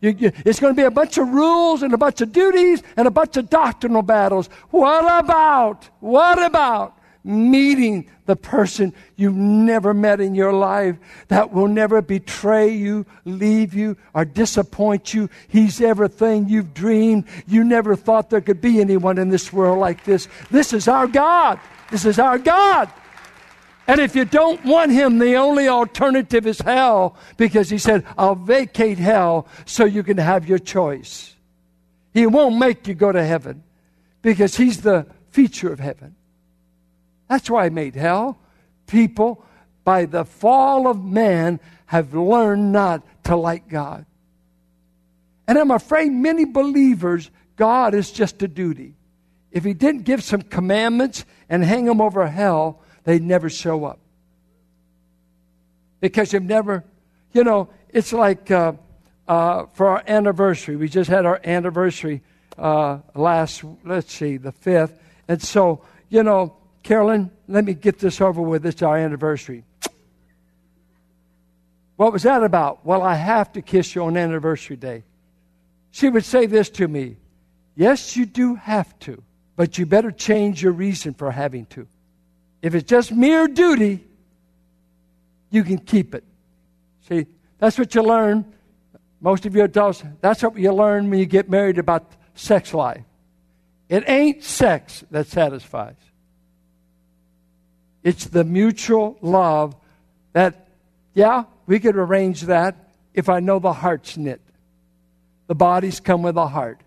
You, 0.06 0.12
you, 0.18 0.32
it's 0.44 0.60
going 0.60 0.72
to 0.72 0.80
be 0.80 0.86
a 0.86 0.90
bunch 0.90 1.18
of 1.18 1.28
rules 1.28 1.82
and 1.82 1.92
a 1.92 1.98
bunch 1.98 2.20
of 2.20 2.30
duties 2.30 2.80
and 2.96 3.08
a 3.08 3.10
bunch 3.10 3.36
of 3.36 3.50
doctrinal 3.50 4.02
battles. 4.02 4.48
What 4.70 5.25
about, 5.25 5.88
what 5.98 6.40
about 6.40 6.96
meeting 7.25 8.08
the 8.26 8.36
person 8.36 8.94
you've 9.16 9.34
never 9.34 9.92
met 9.92 10.20
in 10.20 10.36
your 10.36 10.52
life 10.52 10.96
that 11.26 11.52
will 11.52 11.66
never 11.66 12.00
betray 12.00 12.68
you, 12.68 13.04
leave 13.25 13.75
you, 13.75 13.96
or 14.14 14.25
disappoint 14.25 15.12
you? 15.12 15.28
He's 15.48 15.80
everything 15.80 16.48
you've 16.48 16.72
dreamed. 16.72 17.25
You 17.48 17.64
never 17.64 17.96
thought 17.96 18.30
there 18.30 18.40
could 18.40 18.60
be 18.60 18.80
anyone 18.80 19.18
in 19.18 19.28
this 19.28 19.52
world 19.52 19.80
like 19.80 20.04
this. 20.04 20.28
This 20.52 20.72
is 20.72 20.86
our 20.86 21.08
God. 21.08 21.58
This 21.90 22.04
is 22.04 22.20
our 22.20 22.38
God. 22.38 22.92
And 23.87 24.00
if 24.00 24.16
you 24.16 24.25
don't 24.25 24.64
want 24.64 24.90
him, 24.90 25.19
the 25.19 25.37
only 25.37 25.69
alternative 25.69 26.47
is 26.47 26.61
hell 26.61 27.16
because 27.37 27.71
he 27.71 27.78
said, 27.78 28.05
I'll 28.19 28.35
vacate 28.35 28.99
hell 28.99 29.47
so 29.64 29.85
you 29.85 30.02
can 30.02 30.19
have 30.19 30.49
your 30.49 30.59
choice. 30.59 31.35
He 32.12 32.26
won't 32.26 32.57
make 32.57 32.88
you 32.88 32.95
go 32.95 33.12
to 33.12 33.25
heaven 33.25 33.62
because 34.23 34.57
he's 34.57 34.81
the 34.81 35.07
feature 35.31 35.73
of 35.73 35.78
heaven. 35.78 36.16
That's 37.28 37.49
why 37.49 37.64
he 37.64 37.71
made 37.71 37.95
hell. 37.95 38.38
People, 38.87 39.45
by 39.85 40.07
the 40.07 40.25
fall 40.25 40.88
of 40.88 41.05
man, 41.05 41.61
have 41.87 42.14
learned 42.14 42.73
not 42.73 43.02
to 43.25 43.37
like 43.37 43.69
God. 43.69 44.05
And 45.47 45.59
I'm 45.59 45.71
afraid 45.71 46.11
many 46.11 46.45
believers, 46.45 47.31
God 47.57 47.95
is 47.95 48.11
just 48.11 48.43
a 48.43 48.49
duty. 48.49 48.95
If 49.52 49.64
he 49.64 49.75
didn't 49.75 50.02
give 50.02 50.25
some 50.25 50.43
commandments 50.43 51.25
and 51.49 51.62
hang 51.64 51.85
them 51.85 52.00
over 52.00 52.26
hell, 52.26 52.81
they'd 53.06 53.22
never 53.22 53.48
show 53.48 53.86
up. 53.86 54.00
Because 56.00 56.34
you've 56.34 56.42
never, 56.42 56.84
you 57.32 57.44
know, 57.44 57.70
it's 57.88 58.12
like 58.12 58.50
uh, 58.50 58.72
uh, 59.26 59.66
for 59.72 59.88
our 59.88 60.02
anniversary. 60.06 60.76
We 60.76 60.88
just 60.88 61.08
had 61.08 61.25
our 61.25 61.40
anniversary 61.42 62.20
uh, 62.58 62.98
last, 63.14 63.64
let's 63.84 64.12
see, 64.12 64.36
the 64.36 64.52
5th. 64.52 64.92
And 65.28 65.40
so, 65.40 65.82
you 66.10 66.22
know, 66.22 66.56
Carolyn, 66.82 67.30
let 67.48 67.64
me 67.64 67.75
get 67.75 67.98
this 67.98 68.20
over 68.20 68.42
with. 68.42 68.66
It's 68.66 68.82
our 68.82 68.98
anniversary. 68.98 69.64
What 71.94 72.12
was 72.12 72.25
that 72.25 72.42
about? 72.42 72.84
Well, 72.84 73.02
I 73.02 73.14
have 73.14 73.52
to 73.52 73.62
kiss 73.62 73.94
you 73.94 74.04
on 74.04 74.16
anniversary 74.16 74.76
day. 74.76 75.04
She 75.92 76.10
would 76.10 76.25
say 76.25 76.46
this 76.46 76.68
to 76.70 76.86
me 76.86 77.16
Yes, 77.76 78.16
you 78.16 78.26
do 78.26 78.54
have 78.56 78.98
to, 79.00 79.22
but 79.54 79.78
you 79.78 79.86
better 79.86 80.10
change 80.10 80.62
your 80.62 80.72
reason 80.72 81.14
for 81.14 81.30
having 81.30 81.66
to. 81.66 81.86
If 82.62 82.75
it's 82.75 82.88
just 82.88 83.12
mere 83.12 83.46
duty, 83.48 84.04
you 85.50 85.62
can 85.62 85.78
keep 85.78 86.14
it. 86.14 86.25
See, 87.08 87.26
that's 87.58 87.78
what 87.78 87.94
you 87.94 88.02
learn. 88.02 88.44
Most 89.20 89.46
of 89.46 89.54
you 89.54 89.64
adults, 89.64 90.02
that's 90.20 90.42
what 90.42 90.58
you 90.58 90.72
learn 90.72 91.10
when 91.10 91.18
you 91.18 91.26
get 91.26 91.48
married 91.48 91.78
about 91.78 92.10
sex 92.34 92.75
life. 92.75 93.02
It 93.88 94.08
ain't 94.08 94.42
sex 94.42 95.04
that 95.10 95.28
satisfies. 95.28 95.96
It's 98.02 98.26
the 98.26 98.44
mutual 98.44 99.16
love 99.20 99.75
that, 100.32 100.68
yeah, 101.14 101.44
we 101.66 101.80
could 101.80 101.96
arrange 101.96 102.42
that 102.42 102.90
if 103.14 103.28
I 103.28 103.40
know 103.40 103.58
the 103.58 103.72
heart's 103.72 104.16
knit. 104.16 104.40
The 105.46 105.54
bodies 105.54 106.00
come 106.00 106.22
with 106.22 106.34
the 106.34 106.48
heart. 106.48 106.80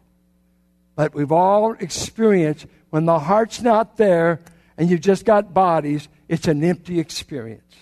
But 0.95 1.15
we've 1.15 1.31
all 1.31 1.73
experienced 1.73 2.67
when 2.89 3.05
the 3.05 3.19
heart's 3.19 3.61
not 3.61 3.97
there 3.97 4.41
and 4.79 4.89
you've 4.89 5.01
just 5.01 5.25
got 5.25 5.53
bodies, 5.53 6.07
it's 6.29 6.47
an 6.47 6.63
empty 6.63 7.01
experience. 7.01 7.75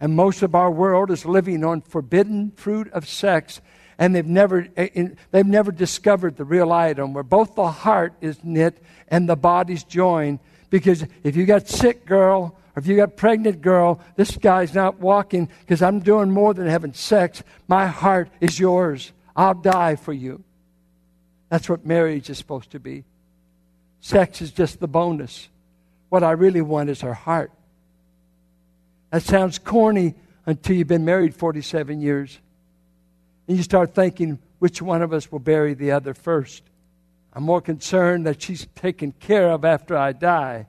And 0.00 0.16
most 0.16 0.42
of 0.42 0.54
our 0.54 0.70
world 0.70 1.10
is 1.10 1.26
living 1.26 1.62
on 1.62 1.82
forbidden 1.82 2.52
fruit 2.52 2.90
of 2.92 3.06
sex, 3.06 3.60
and 3.98 4.16
they've 4.16 4.26
never, 4.26 4.66
eh, 4.78 5.08
they've 5.30 5.46
never 5.46 5.70
discovered 5.70 6.38
the 6.38 6.46
real 6.46 6.72
item 6.72 7.12
where 7.12 7.22
both 7.22 7.54
the 7.54 7.70
heart 7.70 8.14
is 8.22 8.42
knit 8.42 8.82
and 9.08 9.28
the 9.28 9.36
body's 9.36 9.84
joined. 9.84 10.38
Because 10.70 11.04
if 11.22 11.36
you 11.36 11.44
got 11.44 11.68
sick 11.68 12.06
girl 12.06 12.58
or 12.74 12.80
if 12.80 12.86
you 12.86 12.96
got 12.96 13.18
pregnant 13.18 13.60
girl, 13.60 14.00
this 14.16 14.34
guy's 14.38 14.74
not 14.74 15.00
walking 15.00 15.50
because 15.60 15.82
I'm 15.82 16.00
doing 16.00 16.30
more 16.30 16.54
than 16.54 16.66
having 16.66 16.94
sex. 16.94 17.42
My 17.68 17.86
heart 17.86 18.30
is 18.40 18.58
yours. 18.58 19.12
I'll 19.36 19.52
die 19.52 19.96
for 19.96 20.14
you. 20.14 20.42
That's 21.50 21.68
what 21.68 21.84
marriage 21.84 22.30
is 22.30 22.38
supposed 22.38 22.70
to 22.70 22.80
be. 22.80 23.04
Sex 24.02 24.42
is 24.42 24.50
just 24.50 24.80
the 24.80 24.88
bonus. 24.88 25.48
What 26.08 26.24
I 26.24 26.32
really 26.32 26.60
want 26.60 26.90
is 26.90 27.00
her 27.02 27.14
heart. 27.14 27.52
That 29.10 29.22
sounds 29.22 29.60
corny 29.60 30.16
until 30.44 30.74
you've 30.74 30.88
been 30.88 31.04
married 31.04 31.36
47 31.36 32.00
years. 32.00 32.40
And 33.46 33.56
you 33.56 33.62
start 33.62 33.94
thinking, 33.94 34.40
which 34.58 34.82
one 34.82 35.02
of 35.02 35.12
us 35.12 35.30
will 35.30 35.38
bury 35.38 35.74
the 35.74 35.92
other 35.92 36.14
first? 36.14 36.64
I'm 37.32 37.44
more 37.44 37.60
concerned 37.60 38.26
that 38.26 38.42
she's 38.42 38.66
taken 38.74 39.12
care 39.12 39.50
of 39.52 39.64
after 39.64 39.96
I 39.96 40.10
die 40.12 40.66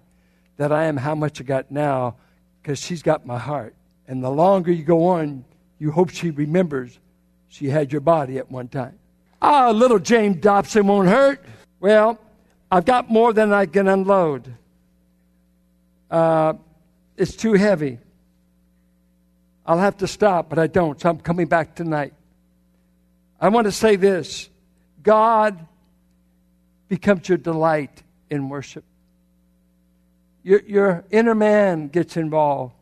than 0.57 0.71
I 0.71 0.83
am 0.83 0.97
how 0.97 1.15
much 1.15 1.41
I 1.41 1.43
got 1.43 1.71
now 1.71 2.17
because 2.61 2.79
she's 2.79 3.01
got 3.01 3.25
my 3.25 3.39
heart. 3.39 3.73
And 4.07 4.23
the 4.23 4.29
longer 4.29 4.71
you 4.71 4.83
go 4.83 5.07
on, 5.07 5.43
you 5.79 5.91
hope 5.91 6.11
she 6.11 6.29
remembers 6.29 6.99
she 7.49 7.67
had 7.67 7.91
your 7.91 8.01
body 8.01 8.37
at 8.37 8.51
one 8.51 8.67
time. 8.67 8.99
Ah, 9.41 9.71
little 9.71 9.99
James 9.99 10.37
Dobson 10.37 10.85
won't 10.85 11.09
hurt. 11.09 11.43
Well, 11.79 12.19
I've 12.73 12.85
got 12.85 13.07
more 13.07 13.33
than 13.33 13.53
I 13.53 13.67
can 13.67 13.87
unload. 13.87 14.51
Uh, 16.09 16.53
it's 17.15 17.35
too 17.35 17.53
heavy. 17.53 17.99
I'll 19.63 19.77
have 19.77 19.97
to 19.97 20.07
stop, 20.07 20.49
but 20.49 20.57
I 20.57 20.65
don't, 20.65 20.99
so 20.99 21.09
I'm 21.09 21.19
coming 21.19 21.45
back 21.45 21.75
tonight. 21.75 22.15
I 23.39 23.49
want 23.49 23.65
to 23.65 23.71
say 23.71 23.95
this 23.95 24.49
God 25.03 25.67
becomes 26.89 27.29
your 27.29 27.37
delight 27.37 28.01
in 28.31 28.49
worship. 28.49 28.83
Your, 30.41 30.63
your 30.63 31.05
inner 31.11 31.35
man 31.35 31.89
gets 31.89 32.17
involved. 32.17 32.73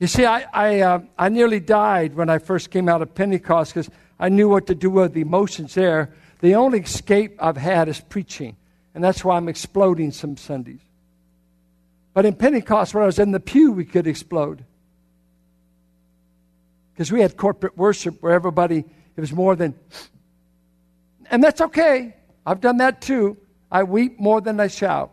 You 0.00 0.08
see, 0.08 0.26
I, 0.26 0.44
I, 0.52 0.80
uh, 0.80 1.00
I 1.16 1.28
nearly 1.28 1.60
died 1.60 2.16
when 2.16 2.30
I 2.30 2.38
first 2.38 2.72
came 2.72 2.88
out 2.88 3.00
of 3.00 3.14
Pentecost 3.14 3.74
because 3.74 3.90
I 4.18 4.28
knew 4.28 4.48
what 4.48 4.66
to 4.66 4.74
do 4.74 4.90
with 4.90 5.14
the 5.14 5.20
emotions 5.20 5.74
there. 5.74 6.12
The 6.40 6.54
only 6.54 6.80
escape 6.80 7.36
I've 7.38 7.56
had 7.56 7.88
is 7.88 8.00
preaching, 8.00 8.56
and 8.94 9.04
that's 9.04 9.24
why 9.24 9.36
I'm 9.36 9.48
exploding 9.48 10.10
some 10.10 10.36
Sundays. 10.36 10.80
But 12.12 12.26
in 12.26 12.34
Pentecost, 12.34 12.94
when 12.94 13.02
I 13.02 13.06
was 13.06 13.18
in 13.18 13.30
the 13.30 13.40
pew, 13.40 13.72
we 13.72 13.84
could 13.84 14.06
explode. 14.06 14.64
Because 16.92 17.12
we 17.12 17.20
had 17.20 17.36
corporate 17.36 17.76
worship 17.76 18.22
where 18.22 18.32
everybody, 18.32 18.78
it 18.78 19.20
was 19.20 19.32
more 19.32 19.54
than 19.54 19.74
and 21.30 21.42
that's 21.42 21.60
okay. 21.60 22.14
I've 22.44 22.60
done 22.60 22.78
that 22.78 23.00
too. 23.00 23.36
I 23.70 23.84
weep 23.84 24.18
more 24.18 24.40
than 24.40 24.58
I 24.58 24.66
shout. 24.66 25.12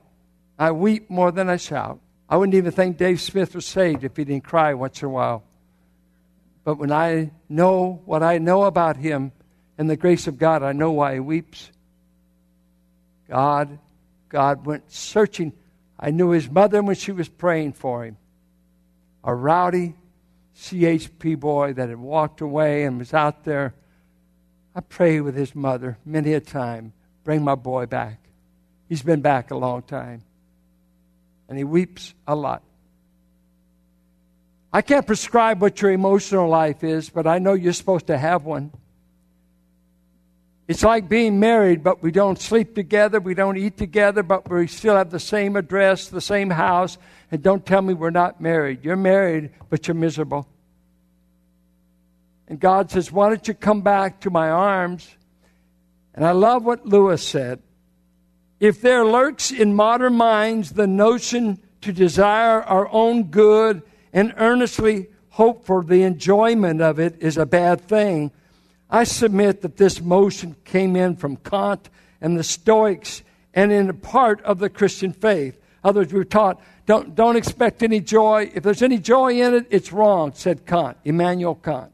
I 0.57 0.71
weep 0.71 1.09
more 1.09 1.31
than 1.31 1.49
I 1.49 1.57
shout. 1.57 1.99
I 2.27 2.35
wouldn't 2.35 2.55
even 2.55 2.71
think 2.71 2.97
Dave 2.97 3.21
Smith 3.21 3.53
was 3.53 3.65
saved 3.65 4.03
if 4.03 4.17
he 4.17 4.25
didn't 4.25 4.43
cry 4.43 4.73
once 4.73 5.01
in 5.01 5.05
a 5.05 5.11
while. 5.11 5.43
But 6.63 6.79
when 6.79 6.91
I 6.91 7.31
know 7.47 8.01
what 8.05 8.23
I 8.23 8.39
know 8.39 8.63
about 8.63 8.97
him 8.97 9.31
and 9.77 9.89
the 9.89 9.97
grace 9.97 10.27
of 10.27 10.37
God, 10.37 10.63
I 10.63 10.71
know 10.71 10.91
why 10.91 11.15
he 11.15 11.19
weeps. 11.19 11.71
God, 13.29 13.79
God 14.29 14.65
went 14.65 14.91
searching. 14.91 15.53
I 15.99 16.11
knew 16.11 16.29
his 16.31 16.49
mother 16.49 16.81
when 16.81 16.95
she 16.95 17.11
was 17.11 17.29
praying 17.29 17.73
for 17.73 18.05
him. 18.05 18.17
A 19.23 19.33
rowdy 19.33 19.95
CHP 20.55 21.39
boy 21.39 21.73
that 21.73 21.89
had 21.89 21.97
walked 21.97 22.41
away 22.41 22.85
and 22.85 22.97
was 22.97 23.13
out 23.13 23.43
there 23.43 23.73
I 24.77 24.81
pray 24.81 25.21
with 25.21 25.35
his 25.35 25.55
mother 25.55 25.97
many 26.05 26.33
a 26.33 26.39
time, 26.39 26.93
bring 27.23 27.43
my 27.43 27.55
boy 27.55 27.87
back. 27.87 28.19
He's 28.87 29.01
been 29.01 29.21
back 29.21 29.49
a 29.49 29.55
long 29.55 29.81
time. 29.81 30.21
And 31.49 31.57
he 31.57 31.63
weeps 31.63 32.13
a 32.27 32.35
lot. 32.35 32.61
I 34.71 34.83
can't 34.83 35.07
prescribe 35.07 35.63
what 35.63 35.81
your 35.81 35.89
emotional 35.89 36.47
life 36.47 36.83
is, 36.83 37.09
but 37.09 37.25
I 37.25 37.39
know 37.39 37.53
you're 37.53 37.73
supposed 37.73 38.05
to 38.07 38.19
have 38.19 38.45
one. 38.45 38.71
It's 40.67 40.84
like 40.84 41.08
being 41.08 41.39
married, 41.39 41.82
but 41.82 42.03
we 42.03 42.12
don't 42.12 42.39
sleep 42.39 42.75
together, 42.75 43.21
we 43.21 43.34
don't 43.34 43.58
eat 43.58 43.77
together, 43.77 44.21
but 44.21 44.49
we 44.49 44.67
still 44.67 44.95
have 44.95 45.12
the 45.12 45.19
same 45.19 45.56
address, 45.56 46.10
the 46.10 46.19
same 46.19 46.49
house, 46.49 46.97
and 47.32 47.41
don't 47.41 47.65
tell 47.65 47.82
me 47.82 47.93
we're 47.93 48.10
not 48.10 48.41
married. 48.41 48.84
You're 48.84 48.97
married, 48.97 49.51
but 49.69 49.88
you're 49.88 49.95
miserable. 49.95 50.47
And 52.49 52.60
God 52.60 52.91
says, 52.91 53.12
Why 53.12 53.30
don't 53.30 53.47
you 53.47 53.53
come 53.53 53.82
back 53.82 54.21
to 54.21 54.30
my 54.30 54.49
arms? 54.49 55.10
And 56.13 56.25
I 56.25 56.32
love 56.32 56.65
what 56.65 56.86
Lewis 56.86 57.25
said. 57.25 57.62
If 58.60 58.82
there 58.82 59.06
lurks 59.06 59.51
in 59.51 59.73
modern 59.73 60.15
minds 60.15 60.71
the 60.71 60.88
notion 60.88 61.60
to 61.82 61.93
desire 61.93 62.63
our 62.63 62.89
own 62.91 63.25
good 63.25 63.84
and 64.12 64.34
earnestly 64.38 65.08
hope 65.30 65.65
for 65.65 65.84
the 65.84 66.03
enjoyment 66.03 66.82
of 66.82 66.99
it 66.99 67.17
is 67.19 67.38
a 67.38 67.45
bad 67.45 67.82
thing, 67.82 68.32
I 68.89 69.04
submit 69.04 69.62
that 69.62 69.78
this 69.78 70.02
motion 70.02 70.56
came 70.63 70.95
in 70.95 71.15
from 71.15 71.38
Kant 71.38 71.89
and 72.21 72.38
the 72.38 72.43
Stoics 72.43 73.23
and 73.54 73.71
in 73.71 73.89
a 73.89 73.93
part 73.93 74.41
of 74.43 74.60
the 74.60 74.69
Christian 74.69 75.12
faith. 75.12 75.60
Others 75.84 76.13
were 76.13 76.23
taught, 76.23 76.62
don't, 76.86 77.15
don't 77.15 77.36
expect 77.36 77.84
any 77.84 78.00
joy. 78.00 78.50
If 78.54 78.63
there's 78.63 78.82
any 78.82 78.97
joy 78.97 79.41
in 79.41 79.54
it, 79.54 79.67
it's 79.69 79.91
wrong, 79.91 80.32
said 80.34 80.65
Kant, 80.65 80.97
Immanuel 81.04 81.56
Kant. 81.56 81.91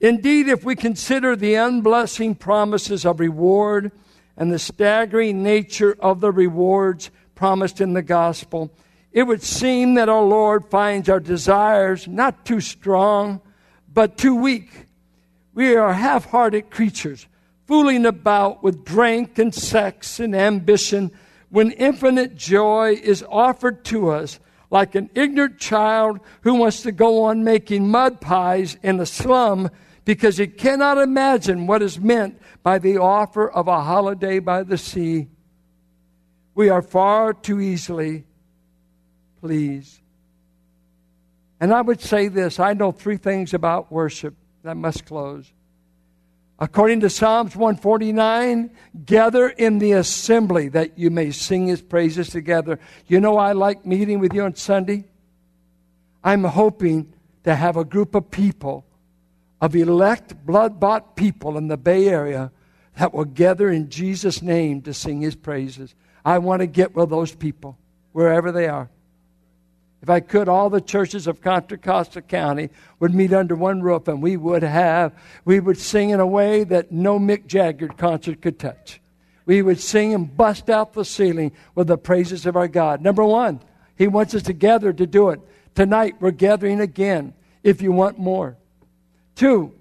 Indeed, 0.00 0.48
if 0.48 0.64
we 0.64 0.76
consider 0.76 1.36
the 1.36 1.54
unblessing 1.54 2.34
promises 2.38 3.04
of 3.04 3.20
reward 3.20 3.92
and 4.36 4.50
the 4.50 4.58
staggering 4.58 5.42
nature 5.42 5.96
of 6.00 6.20
the 6.20 6.32
rewards 6.32 7.10
promised 7.34 7.80
in 7.80 7.92
the 7.92 8.02
gospel, 8.02 8.70
it 9.12 9.24
would 9.24 9.42
seem 9.42 9.94
that 9.94 10.08
our 10.08 10.22
Lord 10.22 10.66
finds 10.66 11.08
our 11.08 11.20
desires 11.20 12.06
not 12.06 12.44
too 12.44 12.60
strong, 12.60 13.40
but 13.92 14.16
too 14.16 14.34
weak. 14.34 14.86
We 15.54 15.74
are 15.76 15.92
half 15.92 16.26
hearted 16.26 16.70
creatures, 16.70 17.26
fooling 17.66 18.06
about 18.06 18.62
with 18.62 18.84
drink 18.84 19.38
and 19.38 19.54
sex 19.54 20.20
and 20.20 20.34
ambition 20.34 21.10
when 21.50 21.72
infinite 21.72 22.36
joy 22.36 22.98
is 23.02 23.24
offered 23.28 23.84
to 23.86 24.10
us 24.10 24.38
like 24.70 24.94
an 24.94 25.10
ignorant 25.14 25.58
child 25.58 26.20
who 26.42 26.54
wants 26.54 26.82
to 26.82 26.92
go 26.92 27.24
on 27.24 27.42
making 27.42 27.88
mud 27.88 28.20
pies 28.20 28.78
in 28.82 29.00
a 29.00 29.06
slum 29.06 29.68
because 30.04 30.38
he 30.38 30.46
cannot 30.46 30.98
imagine 30.98 31.66
what 31.66 31.82
is 31.82 31.98
meant 31.98 32.40
by 32.62 32.78
the 32.78 32.98
offer 32.98 33.50
of 33.50 33.68
a 33.68 33.82
holiday 33.82 34.38
by 34.38 34.62
the 34.62 34.78
sea. 34.78 35.28
We 36.54 36.68
are 36.68 36.82
far 36.82 37.32
too 37.32 37.60
easily 37.60 38.24
pleased. 39.40 40.00
And 41.60 41.72
I 41.72 41.80
would 41.80 42.00
say 42.00 42.28
this 42.28 42.60
I 42.60 42.72
know 42.72 42.92
three 42.92 43.16
things 43.16 43.52
about 43.52 43.90
worship 43.90 44.34
that 44.62 44.76
must 44.76 45.06
close. 45.06 45.52
According 46.58 47.00
to 47.00 47.10
Psalms 47.10 47.56
149, 47.56 48.70
gather 49.06 49.48
in 49.48 49.78
the 49.78 49.92
assembly 49.92 50.68
that 50.68 50.98
you 50.98 51.10
may 51.10 51.30
sing 51.30 51.68
his 51.68 51.80
praises 51.80 52.28
together. 52.28 52.78
You 53.06 53.18
know, 53.18 53.38
I 53.38 53.52
like 53.52 53.86
meeting 53.86 54.18
with 54.20 54.34
you 54.34 54.42
on 54.42 54.54
Sunday. 54.54 55.04
I'm 56.22 56.44
hoping 56.44 57.14
to 57.44 57.54
have 57.54 57.78
a 57.78 57.84
group 57.84 58.14
of 58.14 58.30
people, 58.30 58.84
of 59.62 59.74
elect, 59.74 60.44
blood 60.44 60.78
bought 60.78 61.16
people 61.16 61.56
in 61.56 61.68
the 61.68 61.78
Bay 61.78 62.08
Area 62.08 62.52
that 62.98 63.14
will 63.14 63.24
gather 63.24 63.70
in 63.70 63.88
Jesus' 63.88 64.42
name 64.42 64.82
to 64.82 64.92
sing 64.92 65.22
his 65.22 65.34
praises. 65.34 65.94
I 66.26 66.38
want 66.38 66.60
to 66.60 66.66
get 66.66 66.94
with 66.94 67.08
those 67.08 67.34
people 67.34 67.78
wherever 68.12 68.52
they 68.52 68.68
are. 68.68 68.90
If 70.02 70.08
I 70.08 70.20
could, 70.20 70.48
all 70.48 70.70
the 70.70 70.80
churches 70.80 71.26
of 71.26 71.42
Contra 71.42 71.76
Costa 71.76 72.22
County 72.22 72.70
would 73.00 73.14
meet 73.14 73.32
under 73.32 73.54
one 73.54 73.82
roof 73.82 74.08
and 74.08 74.22
we 74.22 74.36
would 74.36 74.62
have, 74.62 75.12
we 75.44 75.60
would 75.60 75.76
sing 75.78 76.10
in 76.10 76.20
a 76.20 76.26
way 76.26 76.64
that 76.64 76.90
no 76.90 77.18
Mick 77.18 77.46
Jagger 77.46 77.88
concert 77.88 78.40
could 78.40 78.58
touch. 78.58 79.00
We 79.44 79.60
would 79.60 79.80
sing 79.80 80.14
and 80.14 80.34
bust 80.34 80.70
out 80.70 80.94
the 80.94 81.04
ceiling 81.04 81.52
with 81.74 81.88
the 81.88 81.98
praises 81.98 82.46
of 82.46 82.56
our 82.56 82.68
God. 82.68 83.02
Number 83.02 83.24
one, 83.24 83.60
He 83.96 84.06
wants 84.06 84.34
us 84.34 84.42
together 84.42 84.92
to 84.92 85.06
do 85.06 85.30
it. 85.30 85.40
Tonight, 85.74 86.16
we're 86.20 86.30
gathering 86.30 86.80
again 86.80 87.34
if 87.62 87.82
you 87.82 87.92
want 87.92 88.18
more. 88.18 88.56
Two, 89.34 89.74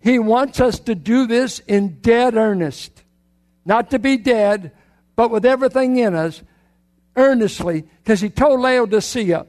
He 0.00 0.18
wants 0.18 0.60
us 0.60 0.78
to 0.80 0.94
do 0.94 1.26
this 1.26 1.58
in 1.60 2.00
dead 2.00 2.36
earnest. 2.36 3.02
Not 3.66 3.90
to 3.90 3.98
be 3.98 4.16
dead, 4.16 4.72
but 5.14 5.30
with 5.30 5.44
everything 5.44 5.98
in 5.98 6.14
us 6.14 6.42
earnestly 7.16 7.84
because 8.02 8.20
he 8.20 8.30
told 8.30 8.60
Laodicea, 8.60 9.46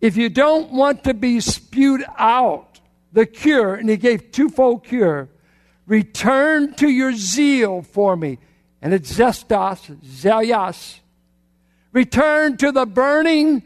if 0.00 0.16
you 0.16 0.28
don't 0.28 0.70
want 0.72 1.04
to 1.04 1.14
be 1.14 1.40
spewed 1.40 2.04
out, 2.16 2.80
the 3.12 3.26
cure, 3.26 3.74
and 3.74 3.88
he 3.88 3.96
gave 3.96 4.30
twofold 4.30 4.84
cure, 4.84 5.28
return 5.86 6.74
to 6.74 6.88
your 6.88 7.12
zeal 7.12 7.82
for 7.82 8.16
me. 8.16 8.38
And 8.80 8.94
it's 8.94 9.12
zestos, 9.12 9.80
zelios. 10.04 11.00
Return 11.92 12.56
to 12.58 12.70
the 12.70 12.86
burning 12.86 13.62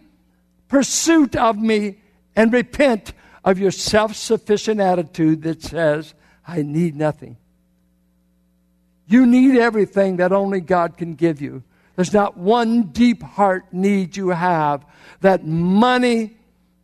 pursuit 0.68 1.36
of 1.36 1.58
me 1.58 1.98
and 2.34 2.52
repent 2.52 3.12
of 3.44 3.58
your 3.58 3.70
self 3.70 4.16
sufficient 4.16 4.80
attitude 4.80 5.42
that 5.42 5.62
says, 5.62 6.14
I 6.46 6.62
need 6.62 6.96
nothing. 6.96 7.36
You 9.06 9.26
need 9.26 9.58
everything 9.58 10.16
that 10.16 10.32
only 10.32 10.60
God 10.60 10.96
can 10.96 11.14
give 11.14 11.42
you. 11.42 11.62
There's 11.96 12.12
not 12.12 12.36
one 12.36 12.84
deep 12.84 13.22
heart 13.22 13.72
need 13.72 14.16
you 14.16 14.30
have 14.30 14.84
that 15.20 15.46
money, 15.46 16.36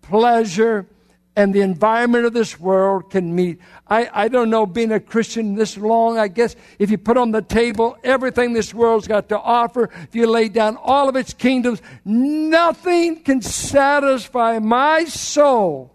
pleasure, 0.02 0.86
and 1.34 1.54
the 1.54 1.60
environment 1.60 2.24
of 2.24 2.32
this 2.32 2.58
world 2.58 3.10
can 3.10 3.34
meet. 3.34 3.58
I, 3.88 4.10
I 4.12 4.28
don't 4.28 4.50
know, 4.50 4.66
being 4.66 4.92
a 4.92 5.00
Christian 5.00 5.54
this 5.54 5.76
long, 5.76 6.18
I 6.18 6.28
guess 6.28 6.56
if 6.78 6.90
you 6.90 6.98
put 6.98 7.16
on 7.16 7.30
the 7.30 7.42
table 7.42 7.96
everything 8.04 8.52
this 8.52 8.74
world's 8.74 9.08
got 9.08 9.28
to 9.30 9.38
offer, 9.38 9.90
if 10.02 10.14
you 10.14 10.26
lay 10.26 10.48
down 10.48 10.76
all 10.82 11.08
of 11.08 11.16
its 11.16 11.32
kingdoms, 11.32 11.80
nothing 12.04 13.20
can 13.22 13.40
satisfy 13.40 14.58
my 14.58 15.04
soul 15.04 15.94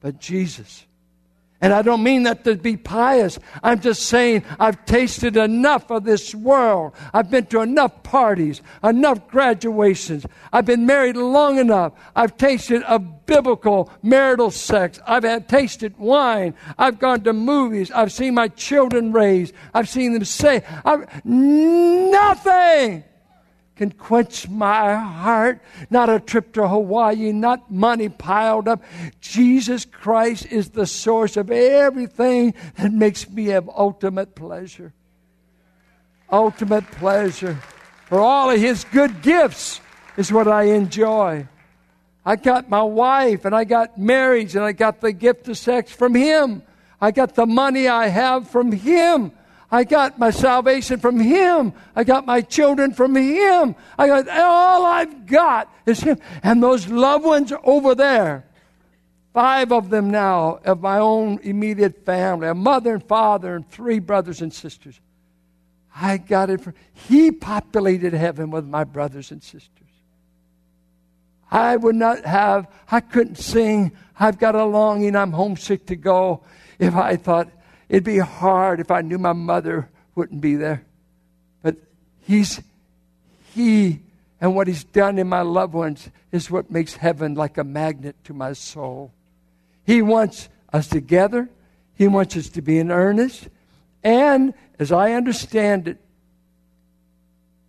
but 0.00 0.18
Jesus. 0.18 0.86
And 1.60 1.72
I 1.72 1.82
don't 1.82 2.04
mean 2.04 2.22
that 2.22 2.44
to 2.44 2.54
be 2.54 2.76
pious. 2.76 3.36
I'm 3.64 3.80
just 3.80 4.02
saying 4.02 4.44
I've 4.60 4.84
tasted 4.86 5.36
enough 5.36 5.90
of 5.90 6.04
this 6.04 6.32
world. 6.32 6.92
I've 7.12 7.30
been 7.30 7.46
to 7.46 7.62
enough 7.62 8.04
parties, 8.04 8.62
enough 8.84 9.26
graduations. 9.26 10.24
I've 10.52 10.66
been 10.66 10.86
married 10.86 11.16
long 11.16 11.58
enough. 11.58 11.94
I've 12.14 12.36
tasted 12.36 12.84
of 12.84 13.26
biblical 13.26 13.90
marital 14.02 14.52
sex. 14.52 15.00
I've 15.04 15.24
had 15.24 15.48
tasted 15.48 15.98
wine. 15.98 16.54
I've 16.78 17.00
gone 17.00 17.22
to 17.22 17.32
movies. 17.32 17.90
I've 17.90 18.12
seen 18.12 18.34
my 18.34 18.46
children 18.48 19.12
raised. 19.12 19.52
I've 19.74 19.88
seen 19.88 20.12
them 20.12 20.24
say, 20.24 20.62
nothing 21.24 23.02
can 23.78 23.92
quench 23.92 24.48
my 24.48 24.94
heart. 24.96 25.62
Not 25.88 26.10
a 26.10 26.18
trip 26.18 26.52
to 26.54 26.68
Hawaii, 26.68 27.32
not 27.32 27.70
money 27.70 28.08
piled 28.08 28.66
up. 28.66 28.82
Jesus 29.20 29.84
Christ 29.84 30.46
is 30.46 30.70
the 30.70 30.84
source 30.84 31.36
of 31.36 31.50
everything 31.50 32.54
that 32.76 32.92
makes 32.92 33.30
me 33.30 33.46
have 33.46 33.68
ultimate 33.68 34.34
pleasure. 34.34 34.92
Ultimate 36.30 36.90
pleasure. 36.90 37.58
For 38.06 38.18
all 38.18 38.50
of 38.50 38.60
his 38.60 38.84
good 38.84 39.22
gifts 39.22 39.80
is 40.16 40.32
what 40.32 40.48
I 40.48 40.64
enjoy. 40.64 41.46
I 42.26 42.36
got 42.36 42.68
my 42.68 42.82
wife 42.82 43.44
and 43.44 43.54
I 43.54 43.64
got 43.64 43.96
marriage 43.96 44.56
and 44.56 44.64
I 44.64 44.72
got 44.72 45.00
the 45.00 45.12
gift 45.12 45.48
of 45.48 45.56
sex 45.56 45.92
from 45.92 46.14
him. 46.14 46.62
I 47.00 47.12
got 47.12 47.36
the 47.36 47.46
money 47.46 47.86
I 47.86 48.08
have 48.08 48.50
from 48.50 48.72
him. 48.72 49.32
I 49.70 49.84
got 49.84 50.18
my 50.18 50.30
salvation 50.30 50.98
from 50.98 51.20
Him. 51.20 51.74
I 51.94 52.04
got 52.04 52.24
my 52.24 52.40
children 52.40 52.92
from 52.92 53.14
Him. 53.14 53.74
I 53.98 54.06
got 54.06 54.28
all 54.28 54.86
I've 54.86 55.26
got 55.26 55.72
is 55.84 56.00
Him. 56.00 56.18
And 56.42 56.62
those 56.62 56.88
loved 56.88 57.24
ones 57.24 57.52
over 57.64 57.94
there, 57.94 58.46
five 59.34 59.70
of 59.72 59.90
them 59.90 60.10
now 60.10 60.60
of 60.64 60.80
my 60.80 60.98
own 60.98 61.38
immediate 61.42 62.04
family, 62.06 62.48
a 62.48 62.54
mother 62.54 62.94
and 62.94 63.04
father 63.04 63.54
and 63.54 63.70
three 63.70 63.98
brothers 63.98 64.40
and 64.40 64.52
sisters. 64.52 64.98
I 65.94 66.16
got 66.16 66.48
it 66.48 66.62
from 66.62 66.74
He 66.92 67.30
populated 67.30 68.14
heaven 68.14 68.50
with 68.50 68.64
my 68.64 68.84
brothers 68.84 69.30
and 69.30 69.42
sisters. 69.42 69.72
I 71.50 71.76
would 71.76 71.96
not 71.96 72.24
have, 72.24 72.68
I 72.90 73.00
couldn't 73.00 73.36
sing, 73.36 73.92
I've 74.18 74.38
got 74.38 74.54
a 74.54 74.64
longing, 74.64 75.16
I'm 75.16 75.32
homesick 75.32 75.86
to 75.86 75.96
go 75.96 76.42
if 76.78 76.94
I 76.94 77.16
thought, 77.16 77.48
It'd 77.88 78.04
be 78.04 78.18
hard 78.18 78.80
if 78.80 78.90
I 78.90 79.00
knew 79.00 79.18
my 79.18 79.32
mother 79.32 79.88
wouldn't 80.14 80.40
be 80.40 80.56
there. 80.56 80.84
But 81.62 81.76
he's 82.20 82.60
he 83.54 84.00
and 84.40 84.54
what 84.54 84.68
he's 84.68 84.84
done 84.84 85.18
in 85.18 85.28
my 85.28 85.42
loved 85.42 85.74
ones 85.74 86.10
is 86.30 86.50
what 86.50 86.70
makes 86.70 86.94
heaven 86.94 87.34
like 87.34 87.58
a 87.58 87.64
magnet 87.64 88.16
to 88.24 88.34
my 88.34 88.52
soul. 88.52 89.12
He 89.84 90.02
wants 90.02 90.48
us 90.72 90.86
together. 90.86 91.48
He 91.94 92.06
wants 92.06 92.36
us 92.36 92.48
to 92.50 92.62
be 92.62 92.78
in 92.78 92.92
earnest. 92.92 93.48
And 94.04 94.54
as 94.78 94.92
I 94.92 95.12
understand 95.12 95.88
it, 95.88 95.98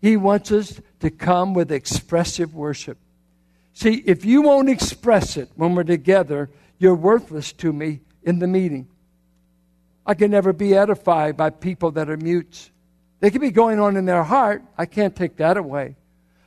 he 0.01 0.15
wants 0.15 0.51
us 0.51 0.79
to 0.99 1.09
come 1.09 1.53
with 1.53 1.71
expressive 1.71 2.53
worship. 2.53 2.97
See, 3.73 4.03
if 4.05 4.25
you 4.25 4.41
won't 4.41 4.69
express 4.69 5.37
it 5.37 5.49
when 5.55 5.73
we're 5.73 5.83
together, 5.83 6.49
you're 6.77 6.95
worthless 6.95 7.51
to 7.53 7.73
me 7.73 8.01
in 8.23 8.39
the 8.39 8.47
meeting. 8.47 8.87
I 10.09 10.15
can 10.15 10.31
never 10.31 10.53
be 10.53 10.73
edified 10.73 11.37
by 11.37 11.51
people 11.51 11.91
that 11.91 12.09
are 12.09 12.17
mutes. 12.17 12.71
They 13.19 13.29
can 13.29 13.41
be 13.41 13.51
going 13.51 13.79
on 13.79 13.95
in 13.95 14.05
their 14.05 14.23
heart. 14.23 14.63
I 14.75 14.87
can't 14.87 15.15
take 15.15 15.37
that 15.37 15.55
away. 15.55 15.97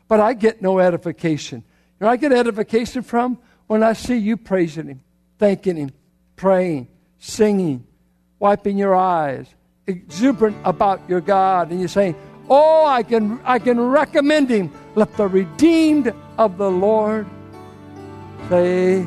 But 0.09 0.18
I 0.18 0.33
get 0.33 0.61
no 0.61 0.81
edification. 0.81 1.62
You 2.01 2.05
know, 2.05 2.11
I 2.11 2.16
get 2.16 2.33
edification 2.33 3.03
from 3.03 3.38
when 3.68 3.85
I 3.85 3.92
see 3.92 4.16
you 4.16 4.37
praising 4.37 4.88
Him, 4.88 5.01
thanking 5.38 5.77
Him, 5.77 5.92
praying, 6.35 6.88
singing, 7.20 7.87
wiping 8.40 8.79
your 8.79 8.96
eyes, 8.96 9.46
exuberant 9.87 10.57
about 10.64 11.01
your 11.09 11.20
God, 11.20 11.70
and 11.70 11.79
you're 11.79 11.88
saying, 11.88 12.16
Oh, 12.51 12.85
I 12.85 13.05
can, 13.05 13.40
I 13.44 13.61
can 13.61 13.79
recommend 13.79 14.51
Him. 14.51 14.72
Let 14.96 15.16
the 15.16 15.29
redeemed 15.29 16.12
of 16.37 16.59
the 16.59 16.68
Lord 16.68 17.29
say, 18.48 19.07